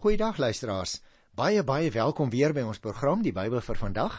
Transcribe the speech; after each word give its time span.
Goeiedag 0.00 0.38
luisteraars. 0.40 1.02
Baie 1.36 1.60
baie 1.60 1.90
welkom 1.92 2.30
weer 2.32 2.54
by 2.56 2.62
ons 2.64 2.78
program 2.80 3.20
Die 3.20 3.34
Bybel 3.36 3.60
vir 3.60 3.76
vandag. 3.76 4.14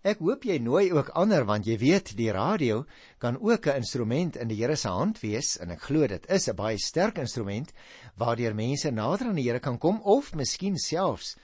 Ek 0.00 0.22
hoop 0.24 0.46
jy 0.48 0.54
nooi 0.64 0.86
ook 0.96 1.10
ander 1.12 1.44
want 1.44 1.68
jy 1.68 1.74
weet 1.76 2.14
die 2.16 2.30
radio 2.32 2.86
kan 3.20 3.36
ook 3.36 3.66
'n 3.68 3.84
instrument 3.84 4.38
in 4.40 4.48
die 4.48 4.56
Here 4.56 4.76
se 4.76 4.88
hand 4.88 5.20
wees 5.20 5.58
en 5.60 5.70
ek 5.70 5.82
glo 5.90 6.06
dit 6.06 6.24
is 6.30 6.48
'n 6.48 6.56
baie 6.56 6.78
sterk 6.78 7.18
instrument 7.18 7.72
waardeur 8.16 8.54
mense 8.54 8.90
nader 8.90 9.26
aan 9.26 9.36
die 9.36 9.44
Here 9.44 9.60
kan 9.60 9.78
kom 9.78 10.00
of 10.04 10.34
miskien 10.34 10.78
selfs 10.78 11.36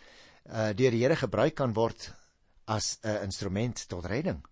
uh 0.47 0.73
deur 0.73 0.91
die 0.91 1.03
Here 1.05 1.17
gebruik 1.17 1.55
kan 1.55 1.75
word 1.75 2.15
as 2.65 2.99
'n 3.05 3.25
instrument 3.25 3.89
tot 3.89 4.07
redding. 4.07 4.43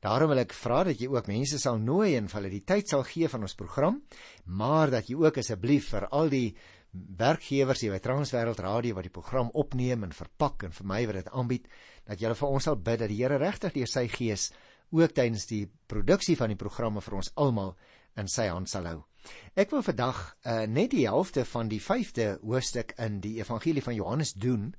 Daarom 0.00 0.28
wil 0.28 0.38
ek 0.38 0.54
vra 0.56 0.84
dat 0.84 0.96
jy 0.98 1.10
ook 1.12 1.26
mense 1.26 1.58
sal 1.58 1.76
nooi 1.78 2.16
en 2.16 2.28
hulle 2.32 2.48
die 2.48 2.64
tyd 2.64 2.88
sal 2.88 3.02
gee 3.02 3.28
van 3.28 3.42
ons 3.42 3.54
program, 3.54 4.02
maar 4.46 4.90
dat 4.90 5.10
jy 5.10 5.16
ook 5.20 5.36
asseblief 5.36 5.90
vir 5.90 6.06
al 6.08 6.30
die 6.32 6.56
werkgewers 6.92 7.84
hier 7.84 7.94
by 7.94 8.00
Transwêreld 8.02 8.60
Radio 8.64 8.96
wat 8.96 9.06
die 9.06 9.14
program 9.14 9.50
opneem 9.54 10.04
en 10.06 10.14
verpak 10.16 10.64
en 10.66 10.74
vir 10.74 10.86
my 10.86 11.04
wat 11.06 11.20
dit 11.20 11.30
aanbied 11.30 11.68
dat 12.08 12.20
julle 12.20 12.34
vir 12.34 12.56
ons 12.56 12.66
sal 12.66 12.76
bid 12.76 13.00
dat 13.02 13.12
die 13.12 13.20
Here 13.20 13.38
regtig 13.38 13.76
deur 13.76 13.90
sy 13.90 14.06
gees 14.10 14.50
ook 14.90 15.14
tydens 15.14 15.46
die 15.46 15.68
produksie 15.86 16.36
van 16.36 16.50
die 16.50 16.58
programme 16.58 17.02
vir 17.04 17.20
ons 17.20 17.30
almal 17.36 17.76
in 18.18 18.28
sy 18.28 18.48
hand 18.50 18.68
sal 18.68 18.88
hou. 18.90 18.98
Ek 19.54 19.70
wil 19.70 19.84
vandag 19.86 20.18
uh, 20.18 20.64
net 20.66 20.90
die 20.94 21.04
helfte 21.06 21.44
van 21.46 21.68
die 21.70 21.80
5de 21.82 22.40
hoofstuk 22.40 22.94
in 22.98 23.20
die 23.22 23.36
evangelie 23.38 23.84
van 23.84 23.94
Johannes 23.94 24.32
doen 24.34 24.72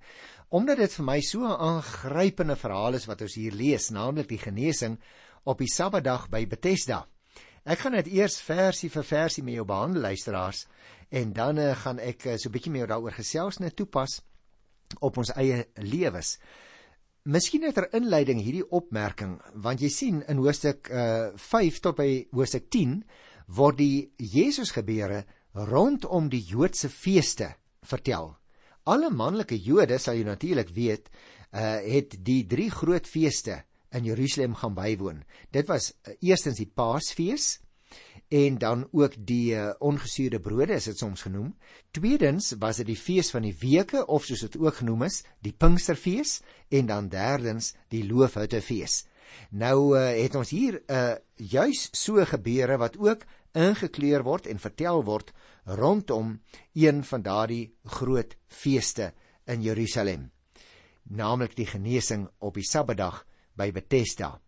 omdat 0.51 0.81
dit 0.84 0.91
vir 0.98 1.05
my 1.07 1.20
so 1.23 1.48
'n 1.48 1.62
aangrypende 1.63 2.57
verhaal 2.59 2.99
is 2.99 3.07
wat 3.07 3.21
ons 3.21 3.37
hier 3.39 3.53
lees, 3.55 3.89
naamlik 3.89 4.27
die 4.27 4.41
genesing 4.41 4.99
op 5.45 5.57
die 5.63 5.71
Sabbatdag 5.71 6.27
by 6.29 6.45
Bethesda. 6.45 7.05
Ek 7.63 7.79
gaan 7.79 7.93
dit 7.93 8.07
eers 8.07 8.39
versie 8.41 8.89
vir 8.89 9.03
versie 9.03 9.43
met 9.43 9.53
jou 9.53 9.65
behandel 9.65 10.01
luisteraars 10.01 10.65
en 11.11 11.33
dan 11.35 11.59
uh, 11.59 11.71
gaan 11.75 11.99
ek 11.99 12.25
uh, 12.25 12.35
so 12.39 12.49
'n 12.49 12.55
bietjie 12.55 12.71
meer 12.71 12.88
daaroor 12.88 13.11
gesels 13.11 13.59
net 13.59 13.75
toepas 13.75 14.21
op 14.99 15.17
ons 15.17 15.31
eie 15.35 15.65
lewens. 15.75 16.37
Miskien 17.23 17.62
net 17.62 17.77
'n 17.77 17.91
inleiding 18.01 18.40
hierdie 18.41 18.70
opmerking 18.71 19.41
want 19.54 19.82
jy 19.82 19.89
sien 19.89 20.23
in 20.27 20.37
hoofstuk 20.37 20.89
uh, 20.89 21.32
5 21.35 21.79
tot 21.79 21.95
by 21.95 22.27
hoofstuk 22.32 22.70
10 22.70 23.04
word 23.48 23.77
die 23.77 24.12
Jesus 24.17 24.71
gebeure 24.71 25.26
rondom 25.54 26.29
die 26.29 26.43
Joodse 26.43 26.89
feeste 26.89 27.55
vertel. 27.84 28.37
Alle 28.84 29.09
manlike 29.09 29.57
Jode 29.59 29.99
sal 29.99 30.15
jy 30.15 30.23
natuurlik 30.23 30.71
weet, 30.73 31.09
uh, 31.54 31.82
het 31.84 32.15
die 32.23 32.45
drie 32.48 32.70
groot 32.71 33.07
feeste 33.07 33.63
in 33.91 34.07
Jerusalem 34.07 34.55
gaan 34.55 34.73
bywoon. 34.73 35.23
Dit 35.51 35.67
was 35.67 35.91
uh, 35.91 36.15
eerstens 36.21 36.57
die 36.57 36.71
Paasfees, 36.73 37.59
en 38.31 38.57
dan 38.57 38.87
ook 38.91 39.15
die 39.17 39.53
uh, 39.53 39.73
ongesuurde 39.79 40.39
brode 40.39 40.73
is 40.73 40.87
dit 40.87 40.97
soms 40.97 41.21
genoem. 41.21 41.55
Tweedens 41.91 42.53
was 42.59 42.79
dit 42.79 42.87
die 42.87 42.98
fees 42.98 43.31
van 43.33 43.43
die 43.43 43.55
weke 43.59 44.05
of 44.07 44.23
soos 44.23 44.45
dit 44.45 44.55
ook 44.57 44.79
genoem 44.79 45.03
is, 45.09 45.23
die 45.43 45.51
Pinksterfees 45.51 46.39
en 46.70 46.87
dan 46.87 47.09
derdens 47.11 47.73
die 47.91 48.05
Loofhuttefees. 48.07 49.01
Nou 49.49 49.98
uh, 49.98 50.05
het 50.15 50.35
ons 50.35 50.49
hier 50.49 50.79
'n 50.79 50.93
uh, 50.93 51.15
juis 51.35 51.89
so 51.91 52.23
gebeure 52.25 52.77
wat 52.77 52.98
ook 52.98 53.25
ingekleur 53.51 54.23
word 54.23 54.48
en 54.48 54.59
vertel 54.59 55.03
word 55.03 55.33
rondom 55.65 56.39
een 56.73 57.03
van 57.03 57.21
daardie 57.21 57.73
groot 57.83 58.35
feeste 58.48 59.13
in 59.45 59.61
Jerusalem, 59.61 60.31
naamlik 61.03 61.55
die 61.55 61.67
genesing 61.67 62.29
op 62.39 62.53
die 62.53 62.63
Sabbatdag 62.63 63.26
by 63.55 63.71
Bethesda. 63.71 64.39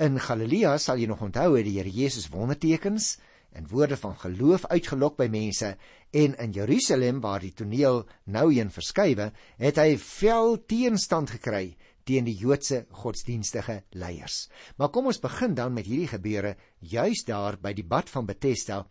In 0.00 0.16
Galilea 0.16 0.78
sal 0.80 0.96
jy 0.96 1.10
nog 1.10 1.20
onthou 1.26 1.58
het 1.58 1.66
die 1.66 1.74
Here 1.76 1.90
Jesus 1.92 2.30
wondertekens 2.32 3.18
en 3.52 3.66
woorde 3.68 3.98
van 4.00 4.14
geloof 4.16 4.62
uitgelok 4.72 5.18
by 5.18 5.26
mense 5.28 5.74
en 6.16 6.36
in 6.40 6.54
Jerusalem 6.56 7.18
waar 7.20 7.42
die 7.44 7.52
toneel 7.52 8.06
nou 8.24 8.46
heen 8.48 8.70
verskuiwe, 8.72 9.26
het 9.60 9.76
hy 9.76 9.98
vel 10.00 10.56
teenstand 10.64 11.34
gekry 11.34 11.74
teen 12.08 12.24
die 12.24 12.38
Joodse 12.38 12.86
godsdienstige 13.02 13.82
leiers. 13.92 14.46
Maar 14.80 14.88
kom 14.88 15.10
ons 15.10 15.20
begin 15.20 15.52
dan 15.58 15.76
met 15.76 15.84
hierdie 15.84 16.08
gebeure 16.08 16.54
juis 16.80 17.26
daar 17.28 17.58
by 17.60 17.74
die 17.76 17.84
bad 17.84 18.08
van 18.08 18.24
Bethesda 18.30 18.86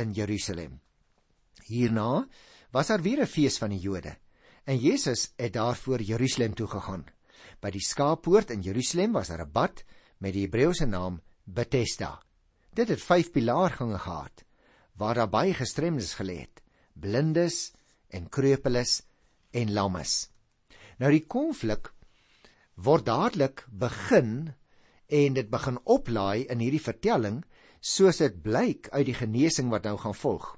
in 0.00 0.14
Jerusalem. 0.16 0.78
Hierna 1.68 2.24
was 2.72 2.88
daar 2.88 3.04
weer 3.04 3.20
'n 3.20 3.26
fees 3.26 3.58
van 3.58 3.68
die 3.68 3.84
Jode 3.84 4.16
en 4.64 4.78
Jesus 4.78 5.34
het 5.36 5.52
daarvoor 5.52 6.00
Jerusalem 6.00 6.54
toe 6.54 6.66
gegaan. 6.66 7.04
By 7.60 7.70
die 7.70 7.84
skaappoort 7.84 8.50
in 8.50 8.62
Jerusalem 8.62 9.12
was 9.12 9.28
daar 9.28 9.44
'n 9.44 9.52
bad 9.52 9.84
met 10.24 10.32
die 10.32 10.46
Hebreëse 10.46 10.86
naam 10.88 11.20
Bethesda. 11.44 12.16
Dit 12.72 12.88
het 12.88 13.02
5 13.02 13.30
pilaargange 13.34 13.98
gehad 14.00 14.44
waar 14.96 15.18
daar 15.18 15.30
baie 15.30 15.54
gestremdes 15.54 16.14
gelê 16.14 16.44
het, 16.46 16.62
blindes 16.94 17.74
en 18.08 18.28
kreupeles 18.30 19.02
en 19.50 19.72
lammes. 19.74 20.12
Nou 21.02 21.10
die 21.10 21.24
konflik 21.26 21.90
word 22.74 23.06
dadelik 23.06 23.64
begin 23.68 24.54
en 25.10 25.36
dit 25.36 25.50
begin 25.50 25.80
oplaai 25.84 26.46
in 26.46 26.62
hierdie 26.62 26.82
vertelling 26.82 27.42
soos 27.84 28.22
dit 28.22 28.38
blyk 28.42 28.88
uit 28.94 29.08
die 29.10 29.18
genesing 29.18 29.68
wat 29.74 29.84
nou 29.84 29.98
gaan 30.00 30.16
volg. 30.16 30.54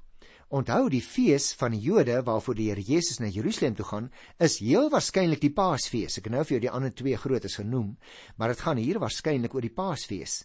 Onthou 0.49 0.87
die 0.87 1.03
fees 1.03 1.49
van 1.59 1.73
die 1.75 1.81
Jode 1.83 2.21
waarvoor 2.23 2.55
die 2.55 2.69
Here 2.71 2.83
Jesus 2.83 3.19
na 3.19 3.27
Jerusalem 3.27 3.75
toe 3.75 3.87
gaan, 3.89 4.05
is 4.39 4.61
heel 4.63 4.87
waarskynlik 4.93 5.41
die 5.43 5.51
Paasfees. 5.51 6.21
Ek 6.21 6.29
het 6.29 6.35
nou 6.37 6.45
vir 6.47 6.55
jou 6.55 6.61
die 6.63 6.71
ander 6.71 6.95
twee 6.95 7.19
grootes 7.19 7.59
genoem, 7.59 7.97
maar 8.39 8.55
dit 8.55 8.63
gaan 8.63 8.79
hier 8.79 9.01
waarskynlik 9.03 9.57
oor 9.59 9.67
die 9.67 9.75
Paasfees. 9.75 10.45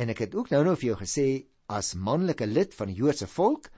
En 0.00 0.08
ek 0.08 0.24
het 0.24 0.34
ook 0.34 0.48
nou 0.48 0.62
nou 0.64 0.74
vir 0.80 0.94
jou 0.94 0.98
gesê 1.02 1.28
as 1.68 1.92
manlike 1.92 2.48
lid 2.48 2.72
van 2.72 2.88
die 2.88 2.96
Joodse 2.96 3.28
volk 3.28 3.68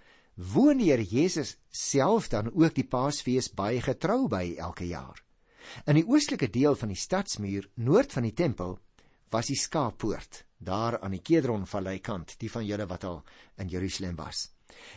woon 0.54 0.78
die 0.78 0.92
Here 0.92 1.02
Jesus 1.02 1.56
self 1.66 2.30
dan 2.30 2.52
ook 2.54 2.78
die 2.78 2.86
Paasfees 2.86 3.50
baie 3.50 3.82
getrou 3.82 4.28
by 4.30 4.54
elke 4.62 4.86
jaar. 4.86 5.18
In 5.90 5.98
die 5.98 6.06
oostelike 6.06 6.46
deel 6.46 6.78
van 6.78 6.94
die 6.94 7.00
stadsmuur 7.00 7.66
noord 7.74 8.14
van 8.14 8.22
die 8.22 8.36
tempel 8.38 8.78
was 9.34 9.50
die 9.50 9.58
skaappoort 9.58 10.44
daar 10.62 11.00
aan 11.02 11.18
die 11.18 11.24
Kedronvallei 11.26 11.98
kant, 11.98 12.38
die 12.38 12.50
van 12.50 12.64
julle 12.64 12.86
wat 12.86 13.04
al 13.04 13.24
in 13.58 13.68
Jerusalem 13.68 14.14
was. 14.16 14.52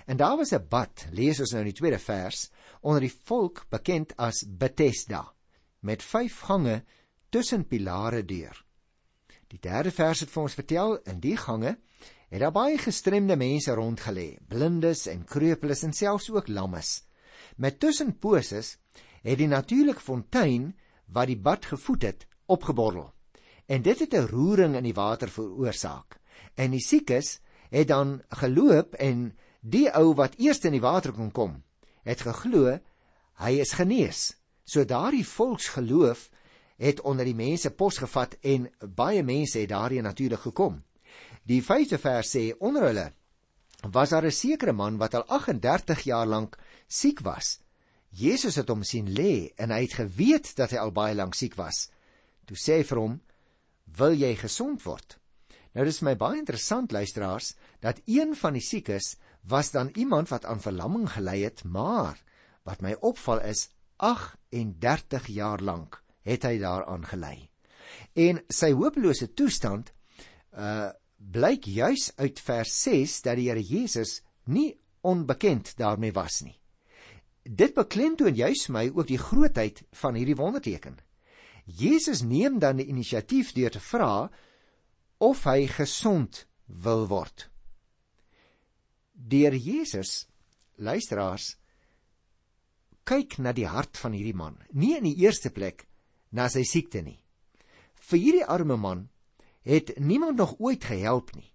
En 0.05 0.17
daar 0.17 0.37
was 0.37 0.51
'n 0.53 0.67
bad, 0.69 1.07
lees 1.11 1.39
ons 1.39 1.51
nou 1.51 1.61
in 1.61 1.71
die 1.71 1.79
tweede 1.79 1.99
vers, 1.99 2.51
onder 2.81 3.01
die 3.01 3.13
volk 3.23 3.65
bekend 3.69 4.15
as 4.17 4.45
Bethesda, 4.47 5.33
met 5.79 6.03
5 6.03 6.39
gange 6.39 6.83
tussen 7.29 7.67
pilare 7.67 8.25
deur. 8.25 8.65
Die 9.47 9.59
derde 9.59 9.91
vers 9.91 10.19
het 10.19 10.29
vir 10.29 10.41
ons 10.41 10.53
vertel 10.53 10.97
in 10.97 11.19
die 11.19 11.37
gange 11.37 11.77
het 12.29 12.39
daar 12.39 12.53
baie 12.53 12.77
gestremde 12.77 13.35
mense 13.35 13.73
rondgelê, 13.73 14.37
blindes 14.47 15.07
en 15.07 15.25
kreupeles 15.25 15.83
en 15.83 15.93
selfs 15.93 16.29
ook 16.29 16.47
lammes. 16.47 17.03
Met 17.57 17.79
tussenposes 17.79 18.77
het 19.23 19.37
die 19.37 19.47
natuurlike 19.47 19.99
fontein 19.99 20.75
wat 21.07 21.27
die 21.27 21.39
bad 21.39 21.65
gevoed 21.65 22.05
het, 22.05 22.27
opgeborrel. 22.45 23.09
En 23.65 23.81
dit 23.81 23.99
het 23.99 24.13
'n 24.13 24.29
roering 24.29 24.75
in 24.75 24.83
die 24.83 24.93
water 24.93 25.29
veroorsaak. 25.29 26.19
En 26.55 26.71
die 26.71 26.85
siekes 26.85 27.39
het 27.69 27.87
dan 27.87 28.21
geloop 28.29 28.93
en 28.93 29.37
Die 29.59 29.89
ou 29.91 30.13
wat 30.15 30.37
eers 30.39 30.61
in 30.63 30.75
die 30.77 30.83
water 30.83 31.11
kon 31.11 31.31
kom, 31.31 31.63
het 32.07 32.21
geglo 32.23 32.77
hy 33.43 33.51
is 33.59 33.75
genees. 33.75 34.33
So 34.63 34.85
daardie 34.85 35.25
volksgeloof 35.25 36.29
het 36.79 37.01
onder 37.01 37.27
die 37.27 37.35
mense 37.35 37.71
posgevat 37.75 38.37
en 38.41 38.69
baie 38.95 39.23
mense 39.23 39.59
het 39.59 39.71
daarin 39.71 40.03
natuurlik 40.03 40.45
gekom. 40.47 40.83
Die 41.43 41.61
5de 41.63 41.99
vers 41.99 42.35
sê 42.35 42.51
onder 42.59 42.87
hulle 42.87 43.07
was 43.91 44.09
daar 44.09 44.25
'n 44.25 44.31
sekere 44.31 44.73
man 44.73 44.97
wat 44.97 45.13
al 45.13 45.25
38 45.27 46.03
jaar 46.03 46.27
lank 46.27 46.57
siek 46.87 47.19
was. 47.19 47.59
Jesus 48.09 48.55
het 48.55 48.69
hom 48.69 48.83
sien 48.83 49.07
lê 49.07 49.51
en 49.55 49.71
hy 49.71 49.81
het 49.81 49.93
geweet 49.93 50.55
dat 50.55 50.71
hy 50.71 50.77
al 50.77 50.91
baie 50.91 51.15
lank 51.15 51.35
siek 51.35 51.55
was. 51.55 51.89
Toe 52.45 52.57
sê 52.57 52.79
hy 52.79 52.83
vir 52.83 52.97
hom: 52.97 53.21
"Wil 53.97 54.13
jy 54.13 54.35
gesond 54.35 54.83
word?" 54.83 55.19
Nou 55.73 55.85
dis 55.85 56.01
my 56.01 56.15
baie 56.15 56.39
interessant 56.39 56.91
luisteraars 56.91 57.55
dat 57.79 58.01
een 58.05 58.35
van 58.35 58.53
die 58.53 58.61
siekes 58.61 59.17
was 59.41 59.71
dan 59.71 59.89
iemand 59.93 60.29
wat 60.29 60.45
aan 60.45 60.61
verlamming 60.61 61.09
gely 61.11 61.41
het, 61.41 61.63
maar 61.63 62.23
wat 62.63 62.81
my 62.81 62.95
opval 62.99 63.41
is 63.41 63.69
38 63.95 65.27
jaar 65.27 65.61
lank 65.61 66.03
het 66.21 66.43
hy 66.43 66.57
daaraan 66.59 67.05
gely. 67.07 67.49
En 68.13 68.41
sy 68.47 68.71
hopelose 68.75 69.33
toestand 69.33 69.93
uh 70.53 70.89
blyk 71.19 71.65
juis 71.67 72.13
uit 72.15 72.37
vers 72.39 72.73
6 72.85 73.17
dat 73.25 73.35
die 73.35 73.49
Here 73.49 73.59
Jesus 73.59 74.21
nie 74.47 74.77
onbekend 75.03 75.73
daarmee 75.75 76.13
was 76.15 76.37
nie. 76.45 76.55
Dit 77.43 77.73
beklemtoon 77.75 78.37
juis 78.39 78.69
my 78.71 78.85
ook 78.93 79.09
die 79.09 79.19
grootheid 79.19 79.81
van 79.99 80.15
hierdie 80.15 80.37
wonderteken. 80.39 80.95
Jesus 81.65 82.21
neem 82.23 82.61
dan 82.63 82.79
die 82.79 82.87
inisiatief 82.87 83.51
deur 83.51 83.75
te 83.75 83.83
vra 83.83 84.29
of 85.17 85.43
hy 85.43 85.67
gesond 85.67 86.45
wil 86.65 87.03
word 87.11 87.49
deur 89.19 89.55
Jesus 89.55 90.27
luisteraars 90.79 91.51
kyk 93.03 93.37
na 93.43 93.53
die 93.55 93.67
hart 93.67 93.99
van 93.99 94.15
hierdie 94.15 94.37
man 94.37 94.57
nie 94.71 94.95
in 94.97 95.07
die 95.09 95.19
eerste 95.25 95.51
plek 95.51 95.85
na 96.31 96.47
sy 96.49 96.63
siekte 96.63 97.03
nie 97.03 97.19
vir 98.09 98.23
hierdie 98.23 98.47
arme 98.47 98.79
man 98.79 99.07
het 99.67 99.91
niemand 99.99 100.39
nog 100.39 100.55
ooit 100.59 100.87
gehelp 100.87 101.35
nie 101.35 101.51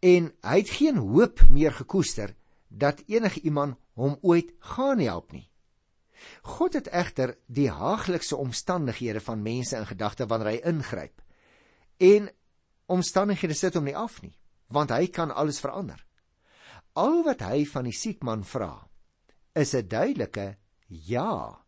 en 0.00 0.30
hy 0.46 0.56
het 0.62 0.74
geen 0.78 1.02
hoop 1.02 1.42
meer 1.50 1.74
gekoester 1.74 2.36
dat 2.68 3.02
enige 3.10 3.42
iemand 3.42 3.78
hom 3.98 4.18
ooit 4.22 4.54
gaan 4.76 5.02
help 5.02 5.32
nie 5.34 5.48
God 6.42 6.74
het 6.74 6.88
egter 6.88 7.36
die 7.46 7.70
haaglikse 7.70 8.36
omstandighede 8.36 9.20
van 9.20 9.42
mense 9.42 9.76
in 9.76 9.86
gedagte 9.86 10.26
wanneer 10.26 10.52
hy 10.52 10.60
ingryp. 10.70 11.22
En 11.96 12.30
omstandighede 12.86 13.54
sit 13.54 13.74
hom 13.74 13.84
nie 13.88 13.96
af 13.96 14.20
nie, 14.22 14.34
want 14.66 14.90
hy 14.94 15.06
kan 15.12 15.34
alles 15.34 15.60
verander. 15.60 16.00
Al 16.98 17.20
wat 17.22 17.44
hy 17.46 17.62
van 17.70 17.86
die 17.86 17.94
siek 17.94 18.24
man 18.26 18.42
vra, 18.42 18.72
is 19.54 19.74
'n 19.74 19.86
duidelike 19.86 20.56
ja. 20.88 21.62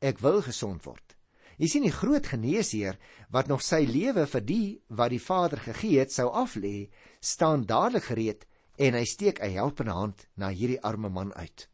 Ek 0.00 0.20
wil 0.22 0.42
gesond 0.42 0.84
word. 0.84 1.16
Jy 1.58 1.68
sien 1.68 1.82
die 1.82 1.92
groot 1.92 2.26
geneesheer 2.26 2.96
wat 3.30 3.48
nog 3.48 3.62
sy 3.62 3.82
lewe 3.84 4.26
vir 4.26 4.40
die 4.40 4.80
wat 4.88 5.10
die 5.10 5.20
Vader 5.20 5.58
gegee 5.58 5.98
het 5.98 6.12
sou 6.12 6.30
aflê, 6.30 6.88
staan 7.20 7.66
dadelik 7.66 8.04
gereed 8.04 8.46
en 8.78 8.94
hy 8.94 9.04
steek 9.04 9.40
'n 9.42 9.50
helpende 9.58 9.92
hand 9.92 10.28
na 10.36 10.48
hierdie 10.48 10.80
arme 10.82 11.08
man 11.08 11.34
uit. 11.34 11.68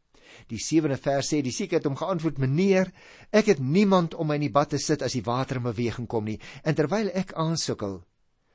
Die 0.49 0.59
7de 0.59 0.97
vers 0.97 1.29
sê 1.29 1.43
die 1.43 1.53
siek 1.53 1.71
het 1.71 1.85
hom 1.85 1.97
geantwoord: 1.97 2.39
"Meneer, 2.39 2.93
ek 3.31 3.47
het 3.47 3.59
niemand 3.59 4.15
om 4.15 4.27
my 4.27 4.35
in 4.35 4.49
die 4.49 4.57
bad 4.59 4.71
te 4.71 4.79
sit 4.79 5.03
as 5.03 5.13
die 5.13 5.23
water 5.23 5.57
in 5.57 5.63
beweging 5.63 6.09
kom 6.09 6.25
nie, 6.25 6.41
en 6.65 6.75
terwyl 6.75 7.11
ek 7.15 7.33
aansukkel, 7.33 8.05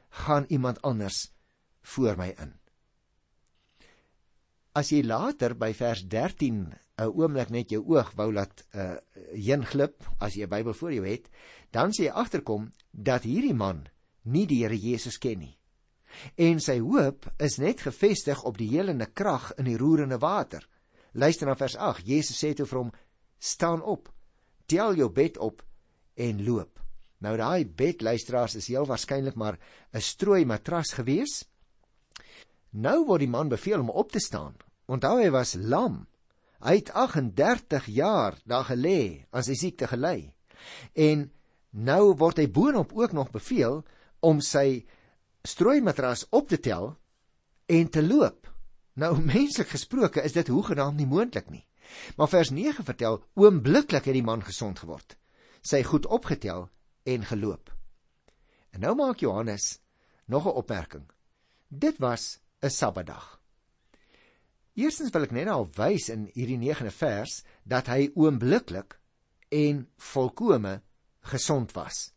gaan 0.10 0.46
iemand 0.50 0.82
anders 0.82 1.32
voor 1.82 2.18
my 2.18 2.36
in." 2.38 2.61
As 4.74 4.88
jy 4.94 5.02
later 5.04 5.52
by 5.60 5.74
vers 5.76 6.06
13 6.08 6.60
'n 7.02 7.08
oomblik 7.12 7.50
net 7.52 7.72
jou 7.74 7.82
oog 7.92 8.14
wou 8.16 8.30
laat 8.32 8.64
uh 8.74 8.96
heen 9.36 9.66
glip 9.66 10.06
as 10.20 10.36
jy 10.36 10.46
'n 10.46 10.50
Bybel 10.50 10.74
voor 10.74 10.94
jou 10.94 11.06
het, 11.08 11.30
dan 11.72 11.92
sê 11.92 12.08
jy 12.08 12.12
agterkom 12.12 12.72
dat 12.92 13.24
hierdie 13.24 13.54
man 13.54 13.88
nie 14.24 14.46
die 14.46 14.64
Here 14.64 14.78
Jesus 14.78 15.18
ken 15.18 15.40
nie. 15.40 15.58
En 16.38 16.60
sy 16.60 16.80
hoop 16.80 17.28
is 17.40 17.58
net 17.58 17.82
gefestig 17.82 18.44
op 18.44 18.58
die 18.58 18.70
helende 18.70 19.06
krag 19.06 19.52
in 19.58 19.66
die 19.66 19.78
roerende 19.78 20.20
water. 20.20 20.68
Luister 21.14 21.48
na 21.48 21.56
vers 21.56 21.76
8. 21.76 22.08
Jesus 22.08 22.40
sê 22.40 22.54
toe 22.54 22.66
vir 22.66 22.80
hom: 22.80 22.92
"Staan 23.40 23.82
op. 23.82 24.12
Tel 24.66 24.96
jou 24.96 25.10
bed 25.10 25.38
op 25.38 25.64
en 26.16 26.46
loop." 26.46 26.80
Nou 27.20 27.38
daai 27.38 27.66
bed 27.66 28.02
luisteraars 28.02 28.56
is 28.56 28.68
heel 28.68 28.86
waarskynlik 28.86 29.36
maar 29.36 29.60
'n 29.94 30.02
strooi 30.02 30.46
matras 30.46 30.94
gewees. 30.94 31.46
Nou 32.72 33.06
word 33.06 33.26
die 33.26 33.32
man 33.32 33.52
beveel 33.52 33.80
om 33.84 33.90
op 33.90 34.12
te 34.12 34.20
staan. 34.20 34.56
Onthou 34.88 35.20
hy 35.20 35.30
was 35.32 35.56
lam. 35.60 36.06
Hy 36.64 36.78
het 36.80 36.92
38 36.94 37.86
jaar 37.92 38.38
daar 38.46 38.68
gelê 38.70 39.28
aan 39.32 39.44
sy 39.44 39.56
siekte 39.60 39.90
gely. 39.92 40.32
En 40.94 41.32
nou 41.72 42.14
word 42.16 42.40
hy 42.40 42.48
boonop 42.52 42.94
ook 42.94 43.16
nog 43.18 43.32
beveel 43.32 43.82
om 44.22 44.42
sy 44.46 44.86
strooimatras 45.44 46.28
op 46.30 46.48
te 46.48 46.60
tel 46.60 46.94
en 47.66 47.90
te 47.90 48.04
loop. 48.04 48.48
Nou 48.94 49.18
menslik 49.20 49.72
gesproke 49.72 50.24
is 50.24 50.36
dit 50.36 50.48
hoegenaamd 50.48 51.00
nie 51.00 51.10
moontlik 51.10 51.50
nie. 51.50 51.66
Maar 52.16 52.30
vers 52.32 52.52
9 52.56 52.86
vertel 52.88 53.20
oombliklik 53.36 54.06
het 54.06 54.16
die 54.16 54.24
man 54.24 54.44
gesond 54.44 54.80
geword. 54.80 55.18
Sy 55.62 55.84
goed 55.84 56.06
opgetel 56.08 56.70
en 57.04 57.26
geloop. 57.28 57.72
En 58.72 58.86
nou 58.86 58.96
maak 58.96 59.20
Johannes 59.20 59.80
nog 60.26 60.46
'n 60.46 60.56
opmerking. 60.56 61.10
Dit 61.68 61.98
was 61.98 62.40
'n 62.62 62.70
Sabbatdag. 62.70 63.42
Eerstens 64.74 65.10
wil 65.12 65.26
ek 65.28 65.34
net 65.36 65.50
al 65.52 65.68
wys 65.76 66.10
in 66.14 66.30
hierdie 66.36 66.60
9de 66.62 66.94
vers 66.96 67.42
dat 67.68 67.90
hy 67.92 68.12
oombliklik 68.16 69.00
en 69.50 69.88
volkome 69.98 70.82
gesond 71.34 71.74
was. 71.76 72.14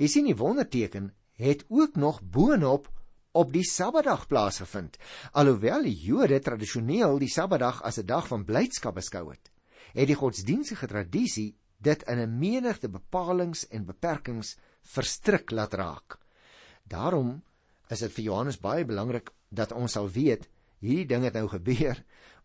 Jy 0.00 0.08
sien 0.08 0.26
die 0.26 0.36
wonderteken 0.36 1.12
het 1.38 1.64
ook 1.68 1.96
nog 2.00 2.22
boonop 2.22 2.88
op 3.34 3.52
die 3.52 3.64
Sabbatdag 3.66 4.26
plaasgevind. 4.30 4.96
Alhoewel 5.32 5.86
die 5.86 5.96
Jode 6.06 6.40
tradisioneel 6.40 7.18
die 7.18 7.30
Sabbatdag 7.30 7.82
as 7.82 7.98
'n 7.98 8.06
dag 8.06 8.26
van 8.26 8.44
blydskap 8.44 8.94
beskou 8.94 9.30
het, 9.30 9.50
het 9.92 10.06
die 10.06 10.18
godsdienstige 10.18 10.86
tradisie 10.86 11.56
dit 11.78 12.02
in 12.02 12.18
'n 12.18 12.38
menigte 12.38 12.88
bepalinge 12.88 13.66
en 13.70 13.84
beperkings 13.84 14.56
verstrik 14.82 15.50
laat 15.50 15.74
raak. 15.74 16.18
Daarom 16.84 17.42
is 17.88 17.98
dit 17.98 18.12
vir 18.12 18.24
Johannes 18.24 18.58
baie 18.58 18.84
belangrik 18.84 19.30
dat 19.54 19.72
ons 19.72 19.92
sal 19.92 20.10
weet 20.10 20.48
hierdie 20.84 21.08
ding 21.08 21.24
het 21.24 21.34
nou 21.34 21.48
gebeur 21.48 22.00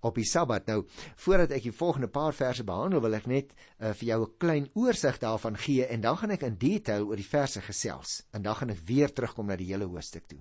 op 0.06 0.16
die 0.16 0.28
Sabbat. 0.28 0.68
Nou, 0.70 0.84
voordat 1.20 1.52
ek 1.58 1.66
die 1.68 1.76
volgende 1.76 2.08
paar 2.08 2.34
verse 2.34 2.64
behandel, 2.64 3.02
wil 3.04 3.18
ek 3.18 3.28
net 3.28 3.52
uh, 3.52 3.92
vir 3.92 4.06
jou 4.12 4.20
'n 4.24 4.38
klein 4.38 4.70
oorsig 4.74 5.20
daarvan 5.20 5.58
gee 5.58 5.86
en 5.86 6.02
dan 6.02 6.18
gaan 6.18 6.32
ek 6.32 6.44
in 6.48 6.58
detail 6.58 7.08
oor 7.08 7.20
die 7.20 7.28
verse 7.28 7.62
gesels 7.62 8.24
en 8.32 8.42
dan 8.42 8.56
gaan 8.56 8.70
ek 8.70 8.86
weer 8.86 9.12
terugkom 9.12 9.48
na 9.48 9.56
die 9.56 9.72
hele 9.74 9.86
hoofstuk 9.86 10.28
toe. 10.28 10.40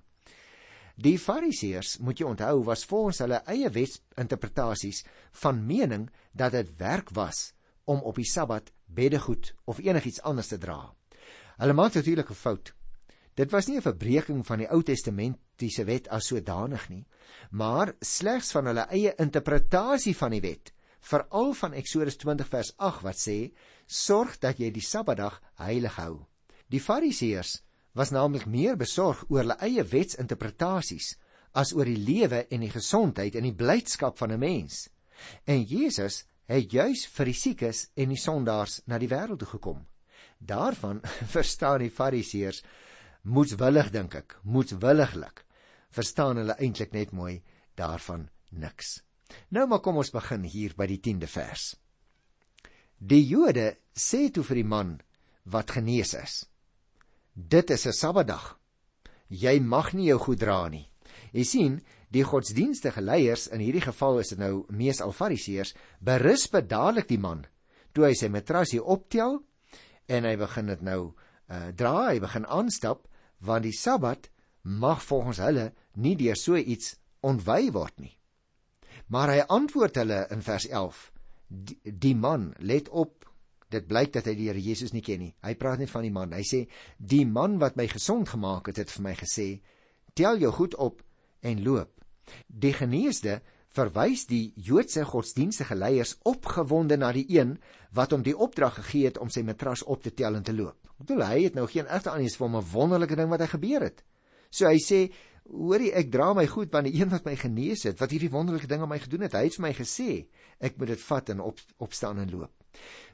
Die 0.98 1.18
Fariseërs, 1.18 1.98
moet 1.98 2.18
jy 2.18 2.26
onthou, 2.26 2.64
was 2.64 2.84
volgens 2.84 3.18
hulle 3.22 3.42
eie 3.46 3.70
wetsinterpretasies 3.70 5.04
van 5.42 5.66
mening 5.66 6.08
dat 6.32 6.52
dit 6.52 6.72
werk 6.78 7.10
was 7.14 7.52
om 7.84 8.02
op 8.02 8.16
die 8.18 8.26
Sabbat 8.26 8.72
beddegoed 8.86 9.54
of 9.64 9.78
enigiets 9.78 10.22
anders 10.22 10.48
te 10.48 10.58
dra. 10.58 10.94
Hulle 11.58 11.72
maak 11.72 11.94
natuurlik 11.94 12.30
'n 12.30 12.34
fout. 12.34 12.74
Dit 13.38 13.52
was 13.54 13.66
nie 13.66 13.76
'n 13.76 13.82
verbreeking 13.82 14.46
van 14.46 14.58
die 14.58 14.66
Ou 14.66 14.82
Testamentiese 14.82 15.84
wet 15.84 16.08
as 16.08 16.26
sodanig 16.26 16.88
nie, 16.88 17.06
maar 17.50 17.94
slegs 18.00 18.50
van 18.50 18.66
hulle 18.66 18.86
eie 18.90 19.14
interpretasie 19.16 20.16
van 20.16 20.30
die 20.30 20.40
wet, 20.40 20.72
veral 21.00 21.54
van 21.54 21.72
Eksodus 21.72 22.16
20 22.16 22.48
vers 22.48 22.72
8 22.76 23.02
wat 23.02 23.16
sê: 23.16 23.52
"Sorg 23.86 24.38
dat 24.38 24.58
jy 24.58 24.70
die 24.70 24.82
Sabbatdag 24.82 25.42
heilig 25.54 25.96
hou." 25.96 26.26
Die 26.68 26.80
Fariseërs 26.80 27.62
was 27.92 28.10
naamlik 28.10 28.46
meer 28.46 28.76
besorg 28.76 29.24
oor 29.28 29.38
hulle 29.38 29.58
eie 29.60 29.84
wetsinterpretasies 29.84 31.16
as 31.52 31.72
oor 31.72 31.84
die 31.84 31.96
lewe 31.96 32.46
en 32.50 32.60
die 32.60 32.70
gesondheid 32.70 33.34
en 33.34 33.42
die 33.42 33.54
blydskap 33.54 34.18
van 34.18 34.32
'n 34.32 34.38
mens. 34.38 34.88
En 35.46 35.62
Jesus 35.62 36.24
het 36.46 36.72
juis 36.72 37.06
vir 37.06 37.24
die 37.24 37.34
siekes 37.34 37.90
en 37.94 38.08
die 38.08 38.18
sondaars 38.18 38.80
na 38.86 38.98
die 38.98 39.08
wêreld 39.08 39.38
toe 39.38 39.48
gekom. 39.48 39.86
Daarvan 40.38 41.00
verstaan 41.36 41.80
die 41.80 41.90
Fariseërs 41.90 42.62
moetswillig 43.28 43.92
dink 43.92 44.16
ek, 44.18 44.38
moetswilliglik 44.42 45.44
verstaan 45.94 46.40
hulle 46.40 46.56
eintlik 46.60 46.94
net 46.96 47.12
mooi 47.12 47.38
daarvan 47.78 48.28
niks. 48.50 48.98
Nou 49.52 49.66
maar 49.68 49.82
kom 49.84 50.00
ons 50.00 50.12
begin 50.12 50.44
hier 50.48 50.74
by 50.76 50.88
die 50.88 51.00
10de 51.04 51.28
vers. 51.30 51.74
Die 52.98 53.22
Jode 53.28 53.76
sê 53.94 54.28
toe 54.32 54.44
vir 54.44 54.62
die 54.62 54.68
man 54.68 54.96
wat 55.44 55.76
genees 55.76 56.14
is: 56.18 56.46
Dit 57.34 57.70
is 57.70 57.86
'n 57.86 57.92
Sabbatdag. 57.92 58.58
Jy 59.28 59.60
mag 59.60 59.92
nie 59.92 60.08
jou 60.08 60.18
goed 60.18 60.40
dra 60.40 60.68
nie. 60.68 60.88
Jy 61.32 61.44
sien, 61.44 61.82
die 62.10 62.24
godsdienstige 62.24 63.00
leiers, 63.00 63.46
in 63.46 63.60
hierdie 63.60 63.84
geval 63.84 64.18
is 64.18 64.28
dit 64.28 64.38
nou 64.38 64.64
mees 64.68 65.00
al 65.00 65.12
Fariseërs, 65.12 65.74
berus 66.00 66.48
bedadelik 66.48 67.08
die 67.08 67.18
man 67.18 67.46
toe 67.92 68.06
hy 68.06 68.14
sy 68.14 68.28
matrasie 68.28 68.80
optel 68.82 69.42
en 70.08 70.24
hy 70.24 70.36
begin 70.36 70.66
dit 70.66 70.82
nou 70.82 71.14
uh, 71.50 71.70
dra, 71.74 72.08
hy 72.12 72.20
begin 72.20 72.46
aanstap 72.46 73.07
want 73.44 73.66
die 73.66 73.74
Sabbat 73.76 74.30
mag 74.62 75.02
volgens 75.04 75.40
hulle 75.42 75.72
nie 75.94 76.16
deur 76.16 76.36
so 76.36 76.56
iets 76.56 76.96
ontwy 77.20 77.70
word 77.74 78.00
nie. 78.00 78.14
Maar 79.08 79.32
hy 79.32 79.44
antwoord 79.48 79.96
hulle 80.02 80.26
in 80.34 80.42
vers 80.44 80.66
11: 80.68 81.12
die, 81.48 81.78
die 81.82 82.14
man, 82.14 82.52
let 82.58 82.88
op, 82.88 83.26
dit 83.72 83.84
blyk 83.88 84.12
dat 84.16 84.28
hy 84.28 84.34
die 84.36 84.48
Here 84.48 84.62
Jesus 84.62 84.94
nie 84.94 85.04
ken 85.04 85.22
nie. 85.22 85.34
Hy 85.44 85.54
praat 85.60 85.82
net 85.82 85.92
van 85.92 86.04
die 86.06 86.12
man. 86.12 86.32
Hy 86.36 86.44
sê: 86.44 86.64
"Die 86.96 87.24
man 87.26 87.58
wat 87.60 87.76
my 87.76 87.88
gesond 87.88 88.28
gemaak 88.28 88.68
het, 88.68 88.80
het 88.84 88.90
vir 88.90 89.04
my 89.04 89.14
gesê: 89.16 89.60
"Tel 90.14 90.38
jou 90.38 90.52
goed 90.52 90.74
op 90.76 91.02
en 91.40 91.62
loop." 91.64 91.92
Die 92.48 92.72
geneesde 92.72 93.40
verwys 93.72 94.26
die 94.26 94.52
Joodse 94.56 95.04
godsdienstige 95.04 95.74
leiers 95.74 96.16
opgewonde 96.24 96.96
na 96.96 97.12
die 97.12 97.26
een 97.28 97.58
wat 97.92 98.12
hom 98.12 98.22
die 98.22 98.36
opdrag 98.36 98.74
gegee 98.74 99.04
het 99.04 99.18
om 99.18 99.30
sy 99.30 99.42
matras 99.42 99.82
op 99.82 100.02
te 100.02 100.14
tel 100.14 100.34
en 100.34 100.42
te 100.42 100.52
loop. 100.52 100.87
Bedoel 100.98 101.22
hy 101.22 101.42
het 101.44 101.54
nou 101.54 101.66
geen 101.70 101.86
egte 101.86 102.10
aan 102.10 102.24
iets 102.24 102.36
vir 102.36 102.48
'n 102.48 102.64
wonderlike 102.72 103.16
ding 103.16 103.30
wat 103.30 103.40
hy 103.40 103.46
gebeur 103.46 103.82
het. 103.86 104.02
So 104.50 104.66
hy 104.66 104.78
sê, 104.82 105.12
hoorie, 105.48 105.92
ek 105.92 106.10
dra 106.10 106.32
my 106.34 106.46
goed 106.46 106.72
want 106.72 106.88
die 106.88 107.00
een 107.00 107.08
wat 107.08 107.24
my 107.24 107.36
genees 107.36 107.84
het, 107.84 108.00
wat 108.00 108.10
hierdie 108.10 108.30
wonderlike 108.30 108.66
ding 108.66 108.82
aan 108.82 108.88
my 108.88 108.98
gedoen 108.98 109.20
het, 109.20 109.32
hy 109.32 109.44
het 109.44 109.54
vir 109.54 109.62
my 109.62 109.72
gesê, 109.72 110.26
ek 110.60 110.76
moet 110.78 110.88
dit 110.88 111.00
vat 111.00 111.30
en 111.30 111.40
op, 111.40 111.60
opstaan 111.78 112.18
en 112.18 112.30
loop. 112.30 112.52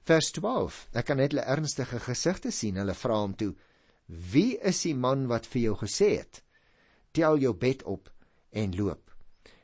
Vers 0.04 0.30
12. 0.32 0.88
Ek 0.92 1.06
kan 1.06 1.16
net 1.16 1.32
hulle 1.32 1.44
ernstige 1.44 2.00
gesigte 2.00 2.50
sien. 2.50 2.76
Hulle 2.76 2.94
vra 2.94 3.20
hom 3.20 3.34
toe: 3.34 3.54
"Wie 4.06 4.58
is 4.58 4.82
die 4.82 4.94
man 4.94 5.26
wat 5.26 5.46
vir 5.46 5.62
jou 5.62 5.76
gesê 5.76 6.18
het: 6.18 6.42
Tel 7.12 7.38
jou 7.38 7.54
bed 7.54 7.82
op 7.82 8.10
en 8.52 8.76
loop?" 8.76 9.10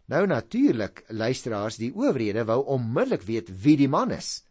Nou 0.06 0.26
natuurlik, 0.26 1.04
luisteraars, 1.08 1.76
die 1.76 1.92
owerhede 1.94 2.44
wou 2.44 2.64
onmiddellik 2.66 3.22
weet 3.22 3.50
wie 3.62 3.76
die 3.76 3.88
man 3.88 4.10
is 4.10 4.42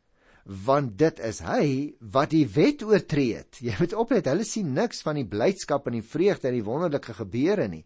want 0.46 0.98
dit 0.98 1.20
is 1.20 1.42
hy 1.46 1.96
wat 2.00 2.32
die 2.34 2.46
wet 2.48 2.84
oortree 2.84 3.40
het. 3.42 3.60
Jy 3.62 3.76
moet 3.80 3.94
oplet, 3.94 4.30
hulle 4.32 4.46
sien 4.48 4.74
niks 4.74 5.04
van 5.06 5.20
die 5.20 5.28
blydskap 5.28 5.88
en 5.88 5.98
die 6.00 6.06
vreugde 6.06 6.50
en 6.50 6.58
die 6.58 6.66
wonderlike 6.66 7.14
gebeure 7.14 7.68
nie. 7.68 7.86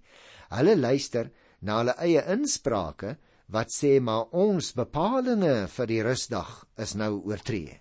Hulle 0.53 0.75
luister 0.77 1.31
na 1.61 1.79
hulle 1.81 1.95
eie 2.03 2.23
insprake 2.33 3.15
wat 3.53 3.73
sê 3.73 3.99
maar 3.99 4.31
ons 4.31 4.71
bepalinge 4.77 5.67
vir 5.75 5.89
die 5.89 6.01
rusdag 6.05 6.53
is 6.79 6.95
nou 6.99 7.17
oortree. 7.27 7.79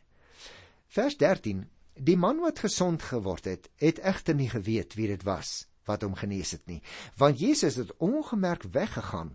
Vers 0.93 1.17
13. 1.21 1.63
Die 1.97 2.17
man 2.17 2.41
wat 2.43 2.63
gesond 2.65 3.05
geword 3.05 3.47
het, 3.49 3.69
het 3.81 4.01
egter 4.01 4.37
nie 4.37 4.49
geweet 4.51 4.97
wie 4.97 5.11
dit 5.13 5.25
was 5.29 5.67
wat 5.89 6.05
hom 6.07 6.15
genees 6.15 6.53
het 6.55 6.63
nie, 6.71 6.79
want 7.19 7.41
Jesus 7.43 7.75
het 7.81 7.91
ongemerk 7.99 8.69
weggegaan 8.71 9.33